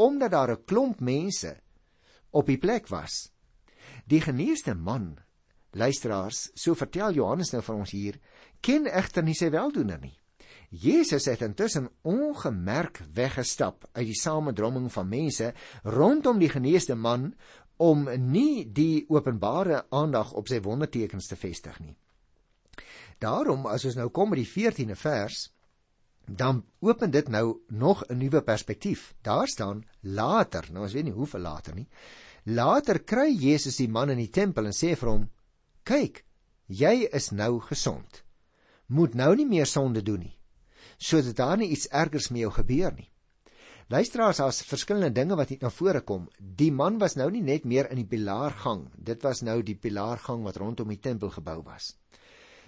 omdat 0.00 0.30
daar 0.30 0.50
'n 0.50 0.64
klomp 0.64 1.00
mense 1.00 1.60
op 2.30 2.46
die 2.46 2.58
plek 2.58 2.88
was 2.88 3.30
Die 4.04 4.20
geneesde 4.20 4.74
man, 4.74 5.14
luisteraars, 5.72 6.50
so 6.54 6.74
vertel 6.76 7.16
Johannes 7.16 7.54
nou 7.54 7.62
vir 7.64 7.78
ons 7.78 7.94
hier, 7.94 8.20
ken 8.60 8.86
egter 8.86 9.24
nie 9.24 9.36
sy 9.36 9.48
weldoener 9.54 10.02
nie. 10.02 10.16
Jesus 10.74 11.28
het 11.30 11.42
intussen 11.46 11.88
ongemerk 12.02 13.00
weggestap 13.14 13.86
uit 13.92 14.08
die 14.10 14.18
samedromming 14.18 14.90
van 14.92 15.08
mense 15.08 15.52
rondom 15.84 16.40
die 16.42 16.50
geneesde 16.50 16.96
man 16.98 17.32
om 17.76 18.08
nie 18.30 18.64
die 18.70 19.04
openbare 19.08 19.84
aandag 19.90 20.32
op 20.34 20.50
sy 20.50 20.60
wondertekens 20.62 21.30
te 21.30 21.38
vestig 21.38 21.78
nie. 21.80 21.96
Daarom 23.22 23.68
as 23.70 23.86
ons 23.86 23.96
nou 23.96 24.10
kom 24.10 24.34
by 24.34 24.42
die 24.42 24.50
14de 24.50 24.98
vers, 24.98 25.46
dan 26.26 26.64
open 26.80 27.10
dit 27.10 27.28
nou 27.28 27.60
nog 27.68 28.04
'n 28.08 28.16
nuwe 28.16 28.42
perspektief. 28.42 29.14
Daar 29.22 29.48
staan 29.48 29.84
later, 30.00 30.68
nou 30.72 30.84
ons 30.84 30.92
weet 30.92 31.04
nie 31.04 31.12
hoeveel 31.12 31.40
later 31.40 31.74
nie. 31.74 31.88
Later 32.44 32.98
kry 32.98 33.32
Jesus 33.32 33.76
die 33.76 33.88
man 33.88 34.10
in 34.10 34.18
die 34.18 34.30
tempel 34.30 34.66
en 34.66 34.72
sê 34.72 34.96
vir 34.96 35.08
hom: 35.08 35.30
"Kyk, 35.82 36.24
jy 36.66 37.08
is 37.12 37.30
nou 37.30 37.60
gesond. 37.60 38.24
Moet 38.86 39.14
nou 39.14 39.34
nie 39.36 39.46
meer 39.46 39.66
sonde 39.66 40.02
doen 40.02 40.20
nie, 40.20 40.38
sodat 40.98 41.36
daar 41.36 41.56
nie 41.56 41.68
iets 41.68 41.88
ergers 41.88 42.28
met 42.28 42.40
jou 42.40 42.50
gebeur 42.50 42.92
nie." 42.92 43.10
Luisteraars, 43.88 44.36
daar's 44.36 44.62
verskillende 44.62 45.12
dinge 45.12 45.36
wat 45.36 45.48
hier 45.48 45.58
na 45.60 45.70
vore 45.70 46.00
kom. 46.00 46.28
Die 46.38 46.72
man 46.72 46.98
was 46.98 47.16
nou 47.16 47.30
nie 47.30 47.42
net 47.42 47.64
meer 47.64 47.90
in 47.90 47.96
die 47.96 48.08
pilaargang. 48.08 48.86
Dit 48.96 49.22
was 49.22 49.42
nou 49.42 49.62
die 49.62 49.76
pilaargang 49.76 50.42
wat 50.42 50.56
rondom 50.56 50.88
die 50.88 51.00
tempel 51.00 51.30
gebou 51.30 51.62
was. 51.62 51.96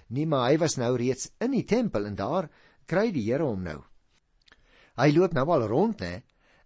Nee, 0.09 0.27
maar 0.27 0.51
hy 0.51 0.59
was 0.59 0.77
nou 0.77 0.93
reeds 0.97 1.31
in 1.41 1.57
die 1.57 1.65
tempel 1.65 2.05
en 2.07 2.15
daar 2.15 2.51
kry 2.87 3.11
die 3.13 3.25
Here 3.27 3.45
hom 3.45 3.63
nou. 3.63 3.81
Hy 4.97 5.11
loop 5.13 5.35
nou 5.37 5.47
al 5.53 5.67
rond, 5.69 6.01
hè? 6.01 6.23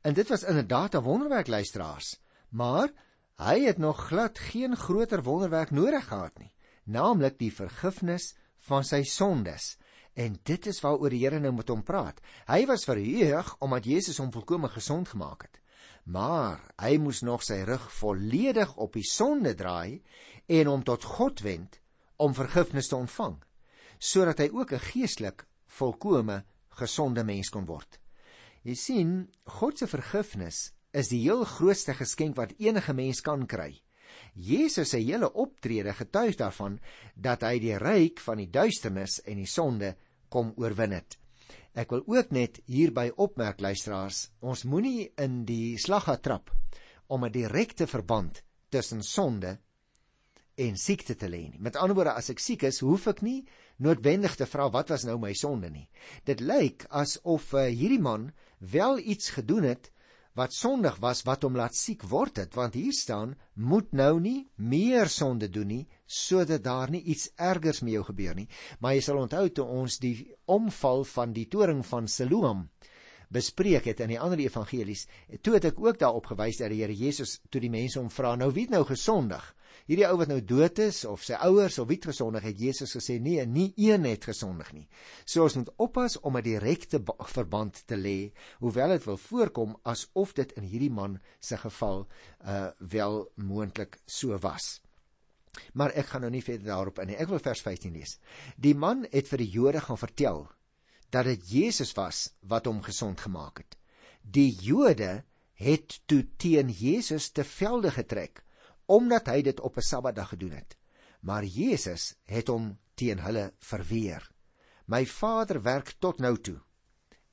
En 0.07 0.15
dit 0.15 0.29
was 0.29 0.45
inderdaad 0.45 0.95
'n 0.95 1.05
wonderwerk 1.05 1.49
luisteraars, 1.49 2.21
maar 2.49 2.89
hy 3.37 3.65
het 3.65 3.79
nog 3.79 4.07
glad 4.09 4.39
geen 4.39 4.77
groter 4.77 5.23
wonderwerk 5.23 5.71
nodig 5.71 6.05
gehad 6.09 6.39
nie, 6.39 6.55
naamlik 6.85 7.39
die 7.39 7.53
vergifnis 7.53 8.35
van 8.59 8.85
sy 8.85 9.03
sondes. 9.03 9.77
En 10.15 10.39
dit 10.43 10.67
is 10.67 10.81
waaroor 10.81 11.11
die 11.11 11.23
Here 11.25 11.41
nou 11.41 11.53
met 11.53 11.69
hom 11.69 11.83
praat. 11.83 12.21
Hy 12.47 12.67
was 12.67 12.85
verheug 12.85 13.57
omdat 13.61 13.85
Jesus 13.85 14.19
hom 14.19 14.33
volkome 14.33 14.69
gesond 14.69 15.09
gemaak 15.09 15.43
het. 15.43 15.61
Maar 16.05 16.61
hy 16.77 16.97
moes 16.99 17.21
nog 17.23 17.43
sy 17.43 17.63
rug 17.63 17.93
volledig 17.93 18.77
op 18.77 18.93
die 18.93 19.07
sonde 19.07 19.55
draai 19.55 20.03
en 20.47 20.67
hom 20.67 20.83
tot 20.83 21.05
God 21.05 21.41
wend 21.41 21.81
om 22.17 22.35
vergifnis 22.35 22.89
te 22.89 22.97
ontvang, 22.97 23.39
sodat 23.99 24.39
hy 24.39 24.51
ook 24.53 24.73
'n 24.73 24.87
geestelik 24.93 25.47
volkome 25.79 26.43
gesonde 26.81 27.25
mens 27.25 27.51
kon 27.51 27.67
word. 27.69 27.99
Jy 28.63 28.75
sien, 28.77 29.13
God 29.45 29.79
se 29.81 29.89
vergifnis 29.89 30.71
is 30.93 31.09
die 31.13 31.23
heel 31.23 31.45
grootste 31.49 31.95
geskenk 31.97 32.37
wat 32.37 32.53
enige 32.59 32.93
mens 32.97 33.23
kan 33.25 33.47
kry. 33.49 33.73
Jesus 34.35 34.91
se 34.93 35.01
hele 35.01 35.31
optrede 35.33 35.95
getuig 35.95 36.37
daarvan 36.39 36.79
dat 37.15 37.45
hy 37.47 37.59
die 37.63 37.77
ryk 37.79 38.21
van 38.25 38.43
die 38.43 38.51
duisternis 38.51 39.21
en 39.25 39.41
die 39.41 39.49
sonde 39.49 39.95
kom 40.29 40.53
oorwin 40.59 40.95
het. 40.99 41.17
Ek 41.79 41.93
wil 41.95 42.03
ook 42.11 42.33
net 42.35 42.59
hierby 42.67 43.11
opmerk 43.17 43.63
luisteraars, 43.63 44.29
ons 44.43 44.67
moenie 44.67 45.13
in 45.23 45.45
die 45.47 45.79
slagga 45.79 46.17
trap 46.19 46.51
om 47.09 47.25
'n 47.25 47.33
direkte 47.33 47.87
verband 47.87 48.43
tussen 48.71 49.03
sonde 49.03 49.59
en 50.57 50.77
siekte 50.77 51.15
te 51.15 51.29
lê 51.29 51.49
nie. 51.51 51.59
Met 51.59 51.77
ander 51.77 51.95
woorde, 51.95 52.13
as 52.13 52.31
ek 52.31 52.39
siek 52.39 52.63
is, 52.63 52.81
hoef 52.81 53.07
ek 53.07 53.23
nie 53.23 53.47
noodwendig 53.81 54.37
te 54.39 54.47
vra 54.49 54.69
wat 54.73 54.93
was 54.93 55.07
nou 55.09 55.17
my 55.21 55.33
sonde 55.37 55.71
nie. 55.73 55.89
Dit 56.29 56.43
lyk 56.45 56.87
asof 56.91 57.53
uh, 57.55 57.67
hierdie 57.69 58.03
man 58.03 58.31
wel 58.59 59.01
iets 59.01 59.33
gedoen 59.37 59.69
het 59.71 59.91
wat 60.39 60.55
sondig 60.55 61.01
was 61.03 61.25
wat 61.27 61.43
hom 61.43 61.57
laat 61.59 61.75
siek 61.75 62.05
word 62.09 62.39
het. 62.39 62.55
Want 62.55 62.77
hier 62.79 62.95
staan 62.95 63.35
moet 63.55 63.91
nou 63.93 64.21
nie 64.21 64.49
meer 64.57 65.11
sonde 65.11 65.51
doen 65.51 65.73
nie 65.75 65.87
sodat 66.07 66.63
daar 66.65 66.91
nie 66.91 67.03
iets 67.03 67.31
ergers 67.37 67.83
met 67.83 67.97
jou 67.97 68.05
gebeur 68.13 68.37
nie. 68.39 68.49
Maar 68.81 68.97
jy 68.97 69.03
sal 69.09 69.25
onthou 69.25 69.49
toe 69.49 69.67
ons 69.67 69.99
die 70.03 70.15
omval 70.47 71.05
van 71.17 71.35
die 71.37 71.49
toring 71.51 71.85
van 71.87 72.09
Siloam 72.09 72.69
bespreek 73.31 73.87
het 73.87 74.01
in 74.03 74.11
die 74.15 74.19
ander 74.21 74.41
evangelies 74.43 75.07
toe 75.43 75.55
het 75.57 75.69
ek 75.71 75.79
ook 75.79 75.99
daarop 76.01 76.27
gewys 76.33 76.59
dat 76.59 76.73
die 76.73 76.83
Here 76.83 76.95
Jesus 76.97 77.39
toe 77.49 77.63
die 77.63 77.71
mense 77.71 78.01
hom 78.01 78.11
vra 78.11 78.35
nou 78.39 78.51
wie 78.55 78.67
het 78.67 78.75
nou 78.75 78.83
gesondig 78.89 79.45
hierdie 79.87 80.07
ou 80.09 80.17
wat 80.21 80.31
nou 80.31 80.41
dood 80.45 80.79
is 80.83 81.05
of 81.09 81.25
sy 81.25 81.39
ouers 81.47 81.79
of 81.79 81.89
wie 81.89 81.99
het 81.99 82.11
gesondig 82.11 82.45
het 82.47 82.61
Jesus 82.61 82.95
gesê 82.97 83.19
nee 83.23 83.47
nie 83.47 83.73
een 83.77 84.05
het 84.05 84.25
gesondig 84.25 84.73
nie. 84.73 84.87
So 85.25 85.45
ons 85.45 85.57
moet 85.57 85.73
oppas 85.77 86.19
om 86.21 86.37
'n 86.37 86.43
direkte 86.43 87.03
verband 87.33 87.87
te 87.87 87.97
lê 87.97 88.33
hoewel 88.59 88.89
dit 88.89 89.05
wil 89.05 89.17
voorkom 89.17 89.77
asof 89.83 90.33
dit 90.35 90.53
in 90.53 90.65
hierdie 90.65 90.91
man 90.91 91.21
se 91.41 91.57
geval 91.57 92.07
uh 92.45 92.71
wel 92.79 93.29
moontlik 93.37 93.99
so 94.07 94.39
was. 94.39 94.81
Maar 95.73 95.91
ek 95.91 96.07
gaan 96.07 96.21
nou 96.21 96.31
nie 96.31 96.45
verder 96.45 96.67
daarop 96.67 96.99
in 96.99 97.07
nie. 97.07 97.17
Ek 97.17 97.29
wil 97.29 97.43
vers 97.43 97.61
15 97.61 97.93
lees. 97.93 98.19
Die 98.57 98.75
man 98.75 99.07
het 99.11 99.29
vir 99.29 99.39
die 99.39 99.51
Jode 99.51 99.81
gaan 99.81 99.99
vertel 99.99 100.49
dat 101.11 101.27
dit 101.27 101.49
Jesus 101.51 101.93
was 101.99 102.31
wat 102.41 102.67
hom 102.71 102.83
gesond 102.83 103.21
gemaak 103.21 103.59
het. 103.59 103.77
Die 104.23 104.53
Jode 104.63 105.25
het 105.61 106.01
toe 106.07 106.23
teen 106.37 106.71
Jesus 106.71 107.31
te 107.31 107.45
velde 107.45 107.91
getrek 107.91 108.45
omdat 108.91 109.29
hy 109.31 109.43
dit 109.47 109.61
op 109.61 109.77
'n 109.77 109.87
Sabbatdag 109.87 110.29
gedoen 110.29 110.53
het. 110.59 110.77
Maar 111.21 111.45
Jesus 111.45 112.15
het 112.25 112.49
hom 112.49 112.79
teen 112.95 113.19
hulle 113.19 113.53
verweer. 113.59 114.31
My 114.85 115.07
Vader 115.07 115.63
werk 115.63 115.95
tot 115.99 116.19
nou 116.19 116.37
toe 116.41 116.61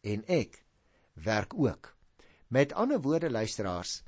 en 0.01 0.23
ek 0.27 0.65
werk 1.13 1.53
ook. 1.53 1.95
Met 2.47 2.73
ander 2.73 3.01
woorde 3.01 3.29
luisteraars, 3.29 4.03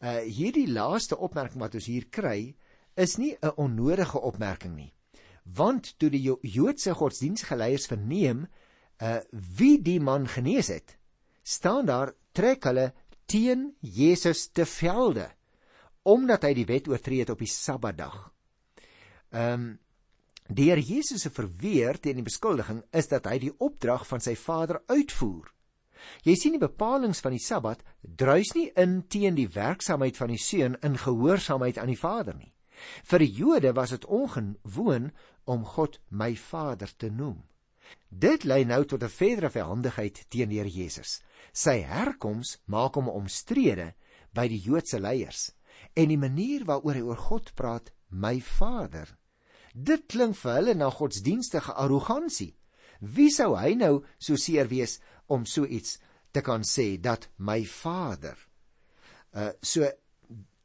uh 0.00 0.16
hierdie 0.16 0.70
laaste 0.72 1.16
opmerking 1.16 1.60
wat 1.60 1.74
ons 1.74 1.86
hier 1.86 2.06
kry, 2.08 2.56
is 2.94 3.16
nie 3.16 3.36
'n 3.42 3.52
onnodige 3.56 4.20
opmerking 4.20 4.74
nie. 4.74 4.94
Want 5.42 5.98
toe 5.98 6.10
die 6.10 6.36
Joodse 6.40 6.94
godsdienstgeleerders 6.94 7.86
verneem 7.86 8.48
uh 9.02 9.20
wie 9.30 9.82
die 9.82 10.00
man 10.00 10.28
genees 10.28 10.68
het, 10.68 10.98
staan 11.42 11.86
daar 11.86 12.14
trek 12.32 12.64
hulle 12.64 12.92
teen 13.26 13.76
Jesus 13.80 14.48
te 14.48 14.66
velde 14.66 15.37
omdat 16.08 16.46
hy 16.48 16.54
die 16.56 16.68
wet 16.68 16.88
oortree 16.88 17.20
het 17.22 17.34
op 17.34 17.44
die 17.44 17.52
Sabbatdag. 17.52 18.16
Ehm 19.34 19.52
um, 19.52 19.68
Here 20.48 20.80
Jesus 20.80 21.20
se 21.20 21.28
verweer 21.28 21.98
teen 22.00 22.16
die 22.16 22.24
beskuldiging 22.24 22.78
is 22.96 23.10
dat 23.10 23.26
hy 23.28 23.34
die 23.42 23.52
opdrag 23.60 24.06
van 24.08 24.22
sy 24.24 24.32
Vader 24.32 24.78
uitvoer. 24.88 25.50
Jy 26.24 26.34
sien 26.40 26.54
die 26.56 26.62
bepalinge 26.62 27.20
van 27.20 27.34
die 27.36 27.42
Sabbat 27.44 27.82
druis 28.00 28.54
nie 28.56 28.70
in 28.80 29.02
teen 29.12 29.36
die 29.36 29.50
werksaamheid 29.52 30.16
van 30.16 30.32
die 30.32 30.40
Seun 30.40 30.78
in 30.80 30.96
gehoorsaamheid 30.96 31.76
aan 31.76 31.92
die 31.92 32.00
Vader 32.00 32.38
nie. 32.38 32.54
Vir 33.04 33.20
die 33.20 33.34
Jode 33.42 33.74
was 33.76 33.92
dit 33.92 34.06
ongewoon 34.06 35.10
om 35.44 35.68
God 35.68 36.00
my 36.08 36.32
Vader 36.32 36.96
te 36.96 37.12
noem. 37.12 37.42
Dit 38.08 38.48
lei 38.48 38.64
nou 38.64 38.84
tot 38.84 39.04
'n 39.04 39.12
verdere 39.12 39.50
verhandigheid 39.50 40.24
teen 40.30 40.48
die 40.48 40.62
Here 40.62 40.70
Jesus. 40.70 41.20
Sy 41.52 41.82
herkoms 41.84 42.56
maak 42.64 42.94
hom 42.94 43.08
omstrede 43.08 43.92
by 44.32 44.48
die 44.48 44.62
Joodse 44.64 45.00
leiers 45.00 45.57
en 45.94 46.08
die 46.12 46.20
manier 46.20 46.64
waaroor 46.68 46.98
hy 46.98 47.04
oor 47.06 47.22
God 47.28 47.52
praat, 47.58 47.92
my 48.10 48.38
Vader. 48.40 49.08
Dit 49.74 50.08
klink 50.08 50.36
vir 50.40 50.54
hulle 50.56 50.74
na 50.74 50.90
godsdienstige 50.90 51.74
arrogansie. 51.76 52.54
Wie 53.00 53.30
sou 53.30 53.54
hy 53.56 53.74
nou 53.78 54.02
so 54.18 54.36
seer 54.36 54.68
wees 54.70 54.98
om 55.30 55.46
so 55.46 55.66
iets 55.66 55.98
te 56.34 56.42
kan 56.42 56.64
sê 56.66 56.96
dat 57.00 57.28
my 57.38 57.62
Vader? 57.64 58.36
Uh 59.32 59.52
so 59.62 59.86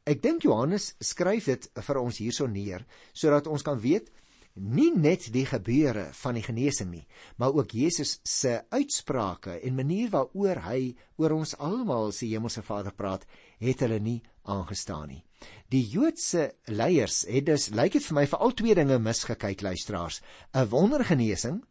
ek 0.04 0.20
dink 0.20 0.44
Johannes 0.44 0.94
skryf 1.00 1.46
dit 1.48 1.70
vir 1.86 2.00
ons 2.00 2.18
hierso 2.20 2.46
neer 2.50 2.84
sodat 3.16 3.46
ons 3.48 3.62
kan 3.64 3.78
weet 3.80 4.10
nie 4.54 4.90
net 4.94 5.30
die 5.34 5.46
gebeure 5.48 6.10
van 6.14 6.36
die 6.38 6.44
genesing 6.44 6.90
nie, 6.92 7.06
maar 7.36 7.56
ook 7.56 7.72
Jesus 7.74 8.20
se 8.22 8.60
uitsprake 8.70 9.58
en 9.66 9.74
manier 9.74 10.12
waaroor 10.12 10.60
hy 10.68 10.94
oor 11.18 11.34
ons 11.34 11.56
almal 11.58 12.12
se 12.14 12.28
hemelse 12.30 12.62
Vader 12.62 12.94
praat, 12.94 13.26
het 13.58 13.82
hulle 13.82 13.98
nie 13.98 14.20
aangestaan 14.44 15.08
nie. 15.08 15.24
Die 15.72 15.82
Joodse 15.88 16.52
leiers 16.64 17.24
het 17.28 17.46
dus 17.46 17.68
lyk 17.74 17.96
dit 17.96 18.04
vir 18.04 18.18
my 18.18 18.26
vir 18.30 18.44
al 18.44 18.54
twee 18.56 18.74
dinge 18.74 18.98
misgekyk 18.98 19.60
luisteraars, 19.62 20.20
'n 20.54 20.68
wondergenesing 20.68 21.64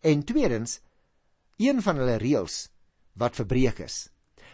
en 0.00 0.24
tweedens 0.24 0.80
een 1.58 1.82
van 1.82 1.96
hulle 1.96 2.16
reëls 2.16 2.68
wat 3.12 3.36
verbreek 3.36 3.78
is. 3.84 4.08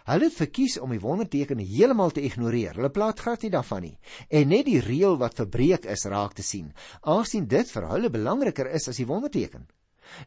Hulle 0.06 0.28
het 0.28 0.38
verkies 0.38 0.78
om 0.78 0.92
die 0.94 1.02
wonderteken 1.02 1.58
heeltemal 1.58 2.12
te 2.14 2.23
ignoreer. 2.23 2.76
Hulle 2.78 2.90
plaat 2.94 3.20
glad 3.20 3.42
nie 3.42 3.50
daarvan 3.50 3.82
nie 3.82 3.99
en 4.30 4.49
net 4.49 4.66
die 4.66 4.80
reël 4.80 5.18
wat 5.18 5.35
verbreek 5.35 5.85
is 5.85 6.06
raak 6.06 6.37
te 6.38 6.42
sien. 6.46 6.73
Aangesien 7.02 7.46
dit 7.50 7.70
vir 7.70 7.88
hulle 7.90 8.11
belangriker 8.11 8.70
is 8.70 8.88
as 8.88 8.96
die 9.02 9.06
wonderteken. 9.06 9.66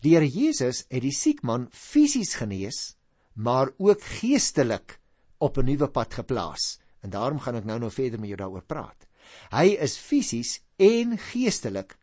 Die 0.03 0.15
Here 0.15 0.27
Jesus 0.27 0.83
het 0.89 1.03
die 1.03 1.15
siek 1.15 1.43
man 1.43 1.69
fisies 1.71 2.35
genees, 2.35 2.97
maar 3.35 3.71
ook 3.77 4.03
geestelik 4.19 4.99
op 5.39 5.57
'n 5.57 5.65
nuwe 5.65 5.87
pad 5.87 6.13
geplaas. 6.13 6.79
En 7.01 7.09
daarom 7.09 7.39
gaan 7.39 7.55
ek 7.55 7.65
nou 7.65 7.79
nou 7.79 7.91
verder 7.91 8.19
met 8.19 8.29
jou 8.29 8.39
daaroor 8.39 8.65
praat. 8.67 9.07
Hy 9.53 9.77
is 9.79 9.97
fisies 9.97 10.59
en 10.77 11.17
geestelik 11.17 11.95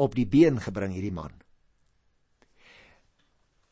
op 0.00 0.14
die 0.16 0.26
been 0.26 0.60
gebring 0.60 0.94
hierdie 0.96 1.14
man. 1.14 1.32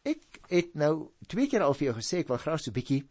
Ek 0.08 0.40
het 0.48 0.74
nou 0.78 1.10
twee 1.26 1.48
keer 1.50 1.64
al 1.64 1.76
vir 1.76 1.90
jou 1.90 1.98
gesê 1.98 2.22
ek 2.22 2.30
wil 2.32 2.40
graag 2.40 2.60
so 2.60 2.70
'n 2.70 2.78
bietjie 2.78 3.02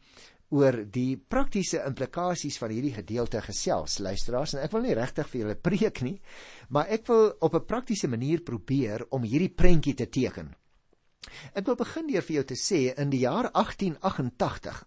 oor 0.50 0.86
die 0.86 1.18
praktiese 1.18 1.82
implikasies 1.84 2.58
van 2.58 2.72
hierdie 2.72 2.94
gedeelte 2.96 3.42
gesels, 3.44 4.00
luisteraars, 4.00 4.54
en 4.54 4.64
ek 4.64 4.72
wil 4.72 4.86
nie 4.86 4.96
regtig 4.96 5.28
vir 5.28 5.42
julle 5.42 5.56
preek 5.56 6.02
nie, 6.02 6.22
maar 6.70 6.88
ek 6.88 7.08
wil 7.08 7.34
op 7.42 7.56
'n 7.56 7.66
praktiese 7.66 8.08
manier 8.08 8.42
probeer 8.42 9.06
om 9.10 9.24
hierdie 9.24 9.54
prentjie 9.54 9.94
te 9.94 10.08
teken. 10.08 10.56
Ek 11.54 11.66
wil 11.66 11.76
begin 11.76 12.08
deur 12.08 12.22
vir 12.22 12.36
jou 12.36 12.44
te 12.44 12.56
sê 12.56 12.94
in 12.98 13.10
die 13.10 13.26
jaar 13.26 13.52
1888 13.54 14.86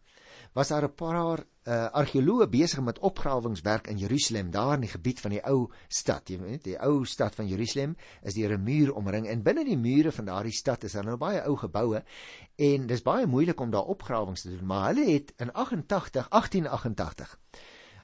was 0.53 0.69
daar 0.69 0.85
'n 0.85 0.95
paar 0.95 1.45
uh, 1.65 1.91
argeoloë 1.93 2.49
besig 2.49 2.81
met 2.81 2.99
opgrawingswerk 2.99 3.87
in 3.87 3.99
Jerusalem, 3.99 4.51
daar 4.51 4.75
in 4.75 4.81
die 4.81 4.91
gebied 4.91 5.21
van 5.21 5.31
die 5.31 5.43
ou 5.45 5.71
stad. 5.89 6.29
Jy 6.29 6.39
weet, 6.39 6.65
die 6.65 6.79
ou 6.79 7.05
stad 7.05 7.35
van 7.35 7.47
Jerusalem 7.47 7.97
is 8.23 8.35
deur 8.35 8.57
'n 8.59 8.63
muur 8.63 8.95
omring 8.95 9.27
en 9.27 9.43
binne 9.43 9.65
die 9.65 9.79
mure 9.79 10.13
van 10.13 10.25
daardie 10.25 10.53
stad 10.53 10.85
is 10.85 10.93
daar 10.93 11.05
nou 11.05 11.17
baie 11.17 11.43
ou 11.43 11.57
geboue 11.57 12.03
en 12.57 12.87
dis 12.87 13.03
baie 13.03 13.27
moeilik 13.27 13.61
om 13.61 13.71
daar 13.71 13.87
opgrawings 13.87 14.43
te 14.43 14.49
doen, 14.49 14.67
maar 14.67 14.95
hulle 14.95 15.13
het 15.13 15.33
in 15.37 15.53
88 15.53 16.29
1888 16.29 17.39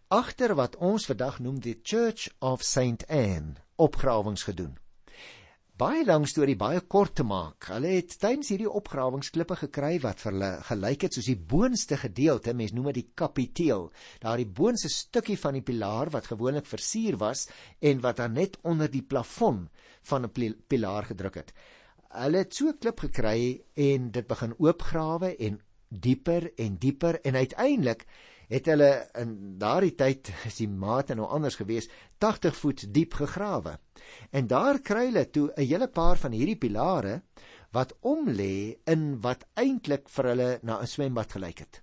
agter 0.08 0.54
wat 0.54 0.76
ons 0.76 1.06
vandag 1.06 1.38
noem 1.38 1.60
die 1.60 1.80
Church 1.82 2.28
of 2.38 2.62
St 2.62 3.06
Anne 3.08 3.54
opgrawings 3.76 4.42
gedoen 4.42 4.78
baie 5.76 6.06
lank 6.09 6.25
storie 6.30 6.56
baie 6.56 6.80
kort 6.88 7.18
te 7.18 7.25
maak. 7.26 7.66
Hulle 7.68 7.90
het 7.99 8.14
tydens 8.16 8.49
hierdie 8.49 8.71
opgrawingsklippe 8.78 9.59
gekry 9.61 9.99
wat 10.00 10.23
vir 10.23 10.33
hulle 10.33 10.49
gelyk 10.71 11.04
het 11.04 11.16
soos 11.18 11.28
die 11.28 11.37
boonste 11.37 11.99
gedeelte, 12.00 12.54
mens 12.56 12.73
noem 12.73 12.88
dit 12.90 13.02
die 13.02 13.11
kapiteel. 13.21 13.90
Daardie 14.23 14.49
boonste 14.49 14.88
stukkie 14.88 15.37
van 15.37 15.59
die 15.59 15.64
pilaar 15.66 16.09
wat 16.14 16.30
gewoonlik 16.33 16.64
versier 16.71 17.18
was 17.21 17.45
en 17.85 18.00
wat 18.00 18.23
dan 18.23 18.38
net 18.40 18.56
onder 18.64 18.88
die 18.88 19.04
plafon 19.04 19.66
van 20.09 20.25
'n 20.25 20.54
pilaar 20.68 21.04
gedruk 21.12 21.35
het. 21.35 21.52
Hulle 22.09 22.38
het 22.38 22.54
so 22.54 22.68
'n 22.68 22.78
klip 22.80 23.00
gekry 23.00 23.61
en 23.75 24.11
dit 24.11 24.26
begin 24.26 24.54
oopgrawe 24.59 25.37
en 25.37 25.61
dieper 25.90 26.52
en 26.56 26.76
dieper 26.78 27.21
en 27.21 27.35
uiteindelik 27.35 28.06
het 28.48 28.68
hulle 28.70 28.90
in 29.18 29.32
daardie 29.58 29.94
tyd 29.98 30.30
is 30.48 30.60
die 30.60 30.68
mate 30.70 31.16
nou 31.18 31.26
anders 31.26 31.58
gewees 31.58 31.88
80 32.22 32.56
voet 32.56 32.84
diep 32.94 33.16
gegrawe. 33.18 33.76
En 34.30 34.46
daar 34.46 34.80
kry 34.80 35.08
hulle 35.08 35.26
toe 35.30 35.50
'n 35.56 35.66
hele 35.66 35.88
paar 35.88 36.16
van 36.16 36.32
hierdie 36.32 36.58
pilare 36.58 37.22
wat 37.72 37.96
omlê 38.02 38.78
in 38.86 39.20
wat 39.20 39.44
eintlik 39.54 40.08
vir 40.08 40.24
hulle 40.30 40.50
na 40.62 40.80
'n 40.80 40.86
swembad 40.86 41.32
gelyk 41.32 41.58
het. 41.58 41.82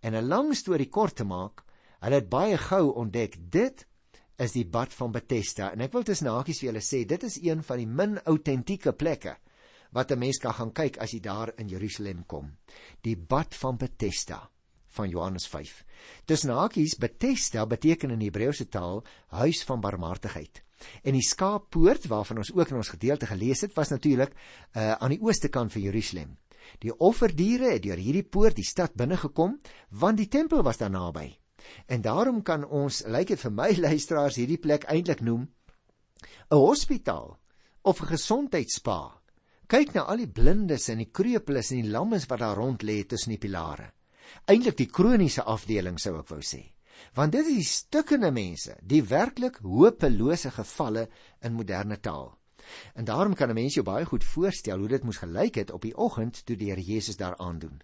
En 0.00 0.14
'n 0.14 0.28
lang 0.28 0.54
storie 0.54 0.88
kort 0.88 1.16
te 1.16 1.24
maak, 1.24 1.64
hulle 2.00 2.14
het 2.14 2.28
baie 2.28 2.56
gou 2.56 2.94
ontdek 2.94 3.36
dit 3.50 3.86
is 4.38 4.52
die 4.52 4.64
bad 4.64 4.94
van 4.94 5.12
Bethesda 5.12 5.72
en 5.72 5.80
ek 5.80 5.92
wil 5.92 6.02
tussen 6.02 6.26
hakies 6.26 6.60
vir 6.60 6.68
julle 6.70 6.80
sê 6.80 7.04
dit 7.06 7.22
is 7.22 7.36
een 7.42 7.62
van 7.62 7.76
die 7.76 7.86
min 7.86 8.18
autentieke 8.24 8.92
plekke 8.92 9.36
wat 9.92 10.12
'n 10.12 10.18
mens 10.18 10.38
kan 10.38 10.54
gaan 10.54 10.72
kyk 10.72 10.98
as 10.98 11.12
jy 11.12 11.20
daar 11.20 11.52
in 11.58 11.68
Jerusalem 11.68 12.24
kom. 12.26 12.56
Die 13.02 13.16
bad 13.16 13.54
van 13.54 13.76
Bethesda 13.76 14.50
van 14.90 15.08
Johannes 15.08 15.46
5. 15.46 15.84
Tussen 16.24 16.50
hakies 16.54 16.96
Bethesda 16.98 17.66
beteken 17.66 18.10
in 18.10 18.22
Hebreëse 18.24 18.68
taal 18.68 19.02
huis 19.40 19.62
van 19.64 19.80
barmhartigheid. 19.80 20.62
En 21.04 21.12
die 21.12 21.24
skaappoort 21.24 22.06
waarvan 22.08 22.40
ons 22.40 22.52
ook 22.54 22.72
in 22.72 22.80
ons 22.80 22.92
gedeelte 22.94 23.28
gelees 23.28 23.60
het, 23.60 23.74
was 23.76 23.92
natuurlik 23.92 24.32
uh, 24.32 24.92
aan 24.92 25.12
die 25.12 25.20
ooste 25.20 25.48
kant 25.48 25.72
van 25.72 25.84
Jerusalem. 25.84 26.38
Die 26.80 26.94
offerdiere 26.96 27.74
het 27.74 27.84
deur 27.84 28.00
hierdie 28.00 28.24
poort 28.24 28.56
die 28.56 28.66
stad 28.66 28.94
binne 28.96 29.18
gekom 29.20 29.58
want 29.90 30.20
die 30.20 30.28
tempel 30.28 30.62
was 30.62 30.80
daar 30.80 30.92
naby. 30.92 31.28
En 31.86 32.00
daarom 32.00 32.42
kan 32.42 32.64
ons, 32.64 33.02
lyk 33.06 33.34
dit 33.34 33.40
vir 33.40 33.52
my 33.52 33.70
luisteraars, 33.86 34.40
hierdie 34.40 34.60
plek 34.60 34.88
eintlik 34.88 35.20
noem 35.20 35.48
'n 36.50 36.56
hospitaal 36.56 37.38
of 37.82 38.00
'n 38.00 38.12
gesondheidsspa. 38.16 39.00
Kyk 39.66 39.94
na 39.94 40.02
al 40.10 40.24
die 40.24 40.28
blindes 40.28 40.88
en 40.88 40.98
die 40.98 41.12
kreuples 41.12 41.70
en 41.70 41.82
die 41.82 41.90
lammes 41.90 42.26
wat 42.26 42.40
daar 42.40 42.56
rond 42.56 42.82
lê 42.82 43.04
tussen 43.06 43.30
die 43.30 43.38
pilare 43.38 43.92
eintlik 44.44 44.76
die 44.76 44.90
kroniese 44.90 45.42
afdeling 45.42 45.98
sou 45.98 46.18
ek 46.18 46.28
wou 46.28 46.40
sê. 46.40 46.62
Want 47.14 47.32
dit 47.32 47.46
is 47.46 47.56
die 47.56 47.64
stukkende 47.64 48.30
mense, 48.30 48.76
die 48.82 49.02
werklik 49.02 49.56
hopelose 49.64 50.50
gevalle 50.50 51.08
in 51.40 51.56
moderne 51.56 52.00
taal. 52.00 52.34
En 52.94 53.04
daarom 53.04 53.34
kan 53.34 53.48
'n 53.48 53.54
mens 53.54 53.74
jou 53.74 53.84
baie 53.84 54.04
goed 54.04 54.24
voorstel 54.24 54.78
hoe 54.78 54.88
dit 54.88 55.02
moes 55.02 55.16
gelyk 55.16 55.54
het 55.54 55.70
op 55.70 55.82
die 55.82 55.96
oggend 55.96 56.44
toe 56.46 56.56
die 56.56 56.70
Here 56.70 56.82
Jesus 56.82 57.16
daar 57.16 57.36
aandoen. 57.36 57.80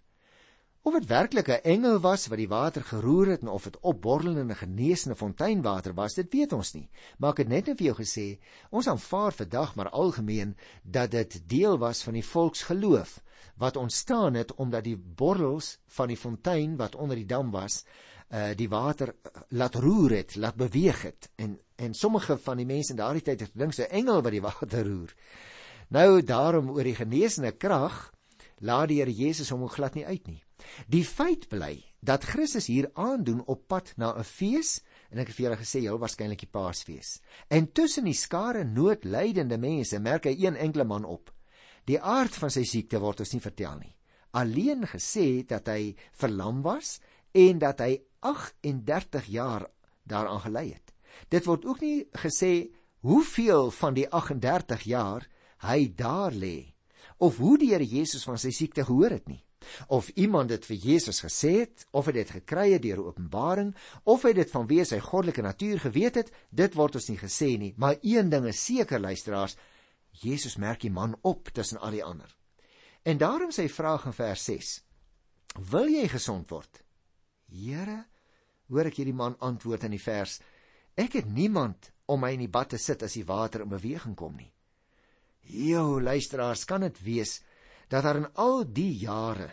Of 0.82 0.92
dit 0.92 1.06
werklik 1.06 1.48
'n 1.48 1.62
engel 1.62 1.98
was 2.00 2.26
wat 2.26 2.38
die 2.38 2.48
water 2.48 2.82
geroer 2.82 3.26
het 3.26 3.40
en 3.40 3.48
of 3.48 3.64
dit 3.64 3.80
opborrelende 3.80 4.54
geneesende 4.54 5.16
fonteinwater 5.16 5.94
was, 5.94 6.14
dit 6.14 6.32
weet 6.32 6.52
ons 6.52 6.72
nie. 6.72 6.90
Maar 7.18 7.30
ek 7.30 7.36
het 7.36 7.48
net 7.48 7.66
net 7.66 7.78
vir 7.78 7.86
jou 7.86 7.96
gesê, 7.96 8.38
ons 8.70 8.86
aanvaar 8.88 9.32
vandag 9.32 9.74
maar 9.74 9.88
algemeen 9.88 10.56
dat 10.82 11.10
dit 11.10 11.42
deel 11.48 11.78
was 11.78 12.02
van 12.02 12.12
die 12.12 12.24
volksgeloof 12.24 13.20
wat 13.56 13.76
ontstaan 13.76 14.34
het 14.34 14.54
omdat 14.54 14.84
die 14.84 14.96
borrels 14.96 15.78
van 15.86 16.08
die 16.08 16.16
fontein 16.16 16.76
wat 16.76 16.94
onder 16.94 17.16
die 17.16 17.26
dam 17.26 17.50
was, 17.50 17.84
uh 18.28 18.50
die 18.58 18.68
water 18.68 19.14
uh, 19.14 19.42
laat 19.48 19.74
roer 19.74 20.10
het, 20.10 20.36
laat 20.36 20.54
beweeg 20.54 21.02
het 21.02 21.30
en 21.36 21.60
en 21.76 21.94
sommige 21.94 22.38
van 22.38 22.56
die 22.56 22.66
mense 22.66 22.90
in 22.90 22.98
daardie 22.98 23.22
tyd 23.22 23.40
het 23.40 23.50
gedink 23.52 23.76
'n 23.76 23.90
engel 23.90 24.22
wat 24.22 24.32
die 24.32 24.42
water 24.50 24.84
roer. 24.84 25.14
Nou 25.88 26.22
daarom 26.22 26.70
oor 26.70 26.84
die 26.84 26.94
genesende 26.94 27.52
krag 27.52 28.12
laat 28.58 28.88
die 28.88 28.98
Here 29.00 29.12
Jesus 29.12 29.50
hom 29.50 29.68
glad 29.68 29.94
nie 29.94 30.06
uit 30.06 30.26
nie. 30.26 30.42
Die 30.88 31.04
feit 31.04 31.48
bly 31.48 31.84
dat 32.00 32.24
Christus 32.24 32.66
hier 32.66 32.90
aandoen 32.94 33.42
op 33.46 33.66
pad 33.68 33.92
na 33.96 34.14
'n 34.18 34.24
fees 34.24 34.80
en 35.10 35.18
ek 35.18 35.28
het 35.28 35.36
vir 35.36 35.44
julle 35.44 35.62
gesê 35.62 35.80
heel 35.80 35.98
waarskynlik 35.98 36.40
die 36.40 36.50
Paasfees. 36.50 37.20
En 37.48 37.72
tussen 37.72 38.04
die 38.04 38.14
skare 38.14 38.64
noodlydende 38.64 39.58
mense 39.58 39.98
merk 39.98 40.24
hy 40.24 40.36
een 40.38 40.56
enkele 40.56 40.84
man 40.84 41.04
op. 41.04 41.35
Die 41.86 42.00
aard 42.00 42.34
van 42.34 42.50
sy 42.50 42.64
siekte 42.66 43.00
word 43.02 43.22
ons 43.22 43.32
nie 43.34 43.42
vertel 43.42 43.78
nie. 43.78 43.94
Alleen 44.36 44.84
gesê 44.90 45.46
dat 45.48 45.68
hy 45.72 45.94
verlam 46.18 46.62
was 46.64 46.98
en 47.32 47.60
dat 47.62 47.80
hy 47.80 47.96
38 48.26 49.30
jaar 49.32 49.68
daaraan 50.04 50.42
gelei 50.44 50.68
het. 50.72 50.92
Dit 51.30 51.46
word 51.46 51.64
ook 51.64 51.80
nie 51.80 52.08
gesê 52.26 52.68
hoeveel 53.06 53.70
van 53.70 53.94
die 53.94 54.06
38 54.10 54.82
jaar 54.90 55.26
hy 55.64 55.92
daar 55.96 56.34
lê 56.34 56.74
of 57.18 57.38
hoe 57.40 57.56
die 57.58 57.70
Here 57.72 57.86
Jesus 57.86 58.24
van 58.26 58.38
sy 58.40 58.52
siekte 58.52 58.84
gehoor 58.84 59.14
het 59.14 59.28
nie 59.30 59.42
of 59.90 60.08
iemand 60.14 60.52
dit 60.52 60.66
vir 60.68 60.76
Jesus 60.78 61.22
gesê 61.24 61.52
het 61.64 61.86
of 61.96 62.06
hy 62.06 62.16
dit 62.18 62.32
gekry 62.36 62.66
het 62.74 62.84
deur 62.84 63.02
openbaring 63.06 63.72
of 64.04 64.26
hy 64.26 64.34
dit 64.36 64.52
vanweë 64.52 64.84
sy 64.86 65.00
goddelike 65.02 65.42
natuur 65.42 65.80
geweet 65.86 66.20
het 66.20 66.34
dit 66.50 66.76
word 66.78 66.98
ons 67.00 67.08
nie 67.10 67.18
gesê 67.20 67.48
nie 67.58 67.72
maar 67.80 67.96
een 68.02 68.30
ding 68.30 68.46
is 68.50 68.62
seker 68.68 69.02
luisteraars 69.02 69.56
Jesus 70.22 70.56
merk 70.56 70.80
die 70.80 70.92
man 70.92 71.16
op 71.22 71.50
tussen 71.52 71.80
al 71.80 71.96
die 71.96 72.04
ander. 72.04 72.30
En 73.02 73.18
daarom 73.18 73.52
sy 73.54 73.68
vraag 73.68 74.06
in 74.08 74.16
vers 74.16 74.44
6: 74.44 74.72
Wil 75.70 75.92
jy 75.92 76.06
gesond 76.08 76.50
word? 76.50 76.82
Here, 77.46 78.04
hoor 78.68 78.88
ek 78.90 78.98
hierdie 79.00 79.16
man 79.16 79.36
antwoord 79.44 79.86
in 79.86 79.94
die 79.94 80.02
vers: 80.02 80.40
Ek 80.96 81.18
het 81.20 81.28
niemand 81.28 81.92
om 82.06 82.22
my 82.22 82.32
in 82.34 82.46
die 82.46 82.52
bad 82.52 82.72
te 82.74 82.80
sit 82.80 83.02
as 83.02 83.16
die 83.18 83.26
water 83.26 83.64
in 83.64 83.70
beweging 83.70 84.16
kom 84.18 84.36
nie. 84.38 84.50
Jo, 85.46 86.00
luisteraars, 86.00 86.64
kan 86.66 86.82
dit 86.82 86.98
wees 87.04 87.38
dat 87.88 88.02
daar 88.02 88.18
in 88.18 88.30
al 88.34 88.64
die 88.66 88.90
jare 88.98 89.52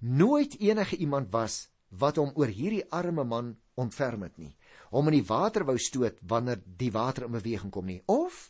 nooit 0.00 0.54
enige 0.60 0.96
iemand 0.96 1.32
was 1.32 1.66
wat 2.00 2.16
hom 2.16 2.30
oor 2.36 2.48
hierdie 2.52 2.84
arme 2.92 3.24
man 3.24 3.56
ontferm 3.78 4.24
het 4.26 4.38
nie, 4.38 4.54
hom 4.92 5.08
in 5.10 5.18
die 5.18 5.28
water 5.28 5.64
wou 5.68 5.76
stoot 5.80 6.20
wanneer 6.28 6.60
die 6.62 6.90
water 6.92 7.26
in 7.26 7.34
beweging 7.34 7.72
kom 7.74 7.86
nie, 7.88 8.00
of 8.06 8.48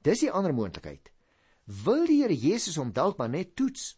Dis 0.00 0.22
die 0.24 0.30
ander 0.32 0.54
moontlikheid. 0.56 1.10
Wil 1.84 2.06
die 2.08 2.22
Here 2.22 2.36
Jesus 2.36 2.78
hom 2.80 2.92
dalk 2.96 3.18
maar 3.20 3.30
net 3.30 3.54
toets 3.56 3.96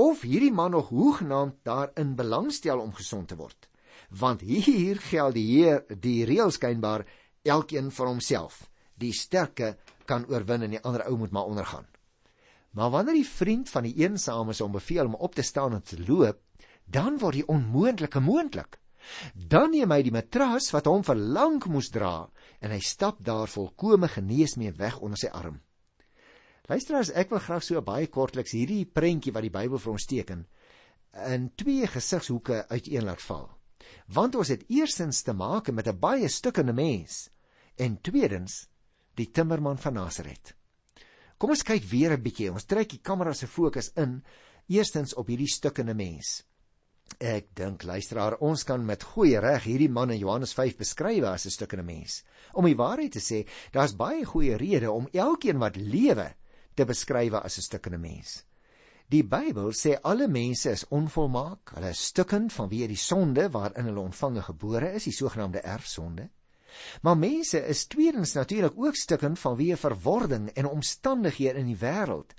of 0.00 0.22
hierdie 0.24 0.52
man 0.52 0.72
nog 0.72 0.88
hoegenaamd 0.88 1.58
daarin 1.68 2.14
belangstel 2.16 2.80
om 2.80 2.92
gesond 2.96 3.28
te 3.28 3.36
word? 3.36 3.68
Want 4.08 4.44
hier 4.44 5.00
geld 5.00 5.34
die 5.36 5.46
Heer 5.48 5.82
die 5.88 6.24
reël 6.28 6.52
skynbaar 6.52 7.06
elkeen 7.48 7.90
vir 7.90 8.08
homself. 8.08 8.68
Die 8.96 9.12
sterke 9.16 9.76
kan 10.06 10.28
oorwin 10.28 10.68
en 10.68 10.76
die 10.76 10.82
ander 10.84 11.06
ou 11.08 11.16
moet 11.16 11.32
maar 11.32 11.48
ondergaan. 11.48 11.88
Maar 12.72 12.90
wanneer 12.90 13.20
die 13.20 13.28
vriend 13.28 13.68
van 13.68 13.88
die 13.88 13.96
eensames 14.04 14.60
hom 14.64 14.72
beveel 14.72 15.10
om 15.10 15.16
op 15.16 15.34
te 15.34 15.44
staan 15.44 15.74
en 15.76 15.82
te 15.82 15.98
loop, 16.00 16.40
dan 16.84 17.18
word 17.20 17.40
die 17.40 17.48
onmoontlike 17.48 18.20
moontlik. 18.20 18.78
Dan 19.34 19.72
neem 19.72 19.90
hy 19.92 20.02
die 20.06 20.14
matras 20.14 20.70
wat 20.72 20.88
hom 20.88 21.04
vir 21.04 21.18
lank 21.18 21.66
moes 21.72 21.90
dra 21.92 22.28
en 22.62 22.70
hy 22.70 22.80
stap 22.80 23.18
daar 23.26 23.50
volkome 23.50 24.08
genees 24.08 24.56
mee 24.56 24.72
weg 24.78 25.00
onder 25.02 25.18
sy 25.18 25.30
arm. 25.34 25.58
Luisteraars, 26.70 27.10
ek 27.18 27.32
wil 27.34 27.42
graag 27.42 27.64
so 27.66 27.82
baie 27.82 28.06
kortliks 28.06 28.54
hierdie 28.54 28.84
prentjie 28.86 29.32
wat 29.34 29.42
die 29.42 29.54
Bybel 29.54 29.82
vir 29.82 29.92
ons 29.92 30.06
teken 30.06 30.46
in 31.28 31.50
twee 31.58 31.86
gesigshoeke 31.90 32.62
uiteen 32.70 33.04
laat 33.04 33.20
val. 33.26 33.50
Want 34.14 34.38
ons 34.38 34.52
het 34.54 34.62
eerstens 34.70 35.24
te 35.26 35.34
maak 35.34 35.68
met 35.74 35.88
'n 35.88 35.98
baie 35.98 36.28
stukkende 36.28 36.72
mens 36.72 37.28
en 37.76 38.00
tweedens 38.00 38.68
die 39.14 39.30
timmerman 39.30 39.78
van 39.78 39.94
Nasaret. 39.94 40.54
Kom 41.38 41.50
ons 41.50 41.62
kyk 41.62 41.82
weer 41.90 42.12
'n 42.12 42.22
bietjie. 42.22 42.52
Ons 42.52 42.64
trek 42.64 42.88
die 42.88 43.02
kamera 43.02 43.32
se 43.32 43.46
fokus 43.46 43.90
in 43.96 44.22
eerstens 44.68 45.14
op 45.14 45.26
hierdie 45.26 45.50
stukkende 45.50 45.94
mens. 45.94 46.44
Ek 47.18 47.50
dink 47.54 47.82
luisteraar, 47.82 48.38
ons 48.40 48.64
kan 48.64 48.84
met 48.84 49.02
goeie 49.02 49.40
reg 49.40 49.64
hierdie 49.64 49.90
man 49.90 50.10
in 50.10 50.20
Johannes 50.20 50.54
5 50.54 50.78
beskryf 50.78 51.24
as 51.24 51.46
'n 51.46 51.50
stukkende 51.50 51.84
mens. 51.84 52.22
Om 52.52 52.64
die 52.64 52.76
waarheid 52.76 53.12
te 53.12 53.20
sê, 53.20 53.46
daar's 53.72 53.96
baie 53.96 54.24
goeie 54.24 54.56
redes 54.56 54.88
om 54.88 55.08
elkeen 55.12 55.58
wat 55.58 55.76
lewe 55.76 56.34
te 56.74 56.84
beskryf 56.84 57.32
as 57.32 57.58
'n 57.58 57.62
stukkende 57.62 57.98
mens. 57.98 58.44
Die 59.08 59.24
Bybel 59.24 59.72
sê 59.72 59.98
alle 60.02 60.28
mense 60.28 60.70
is 60.70 60.86
onvolmaak, 60.88 61.74
hulle 61.74 61.90
is 61.90 62.04
stukkend 62.04 62.52
vanweë 62.52 62.86
die 62.88 62.96
sonde 62.96 63.50
waarin 63.50 63.84
hulle 63.84 64.00
ontvange 64.00 64.42
gebore 64.42 64.92
is, 64.92 65.04
die 65.04 65.12
sogenaamde 65.12 65.60
erfsonde. 65.60 66.30
Maar 67.02 67.18
mense 67.18 67.66
is 67.66 67.86
tweedens 67.86 68.32
natuurlik 68.32 68.72
ook 68.76 68.96
stukkend 68.96 69.38
vanweë 69.38 69.76
verwording 69.76 70.48
en 70.56 70.66
omstandighede 70.66 71.58
in 71.58 71.66
die 71.66 71.76
wêreld. 71.76 72.32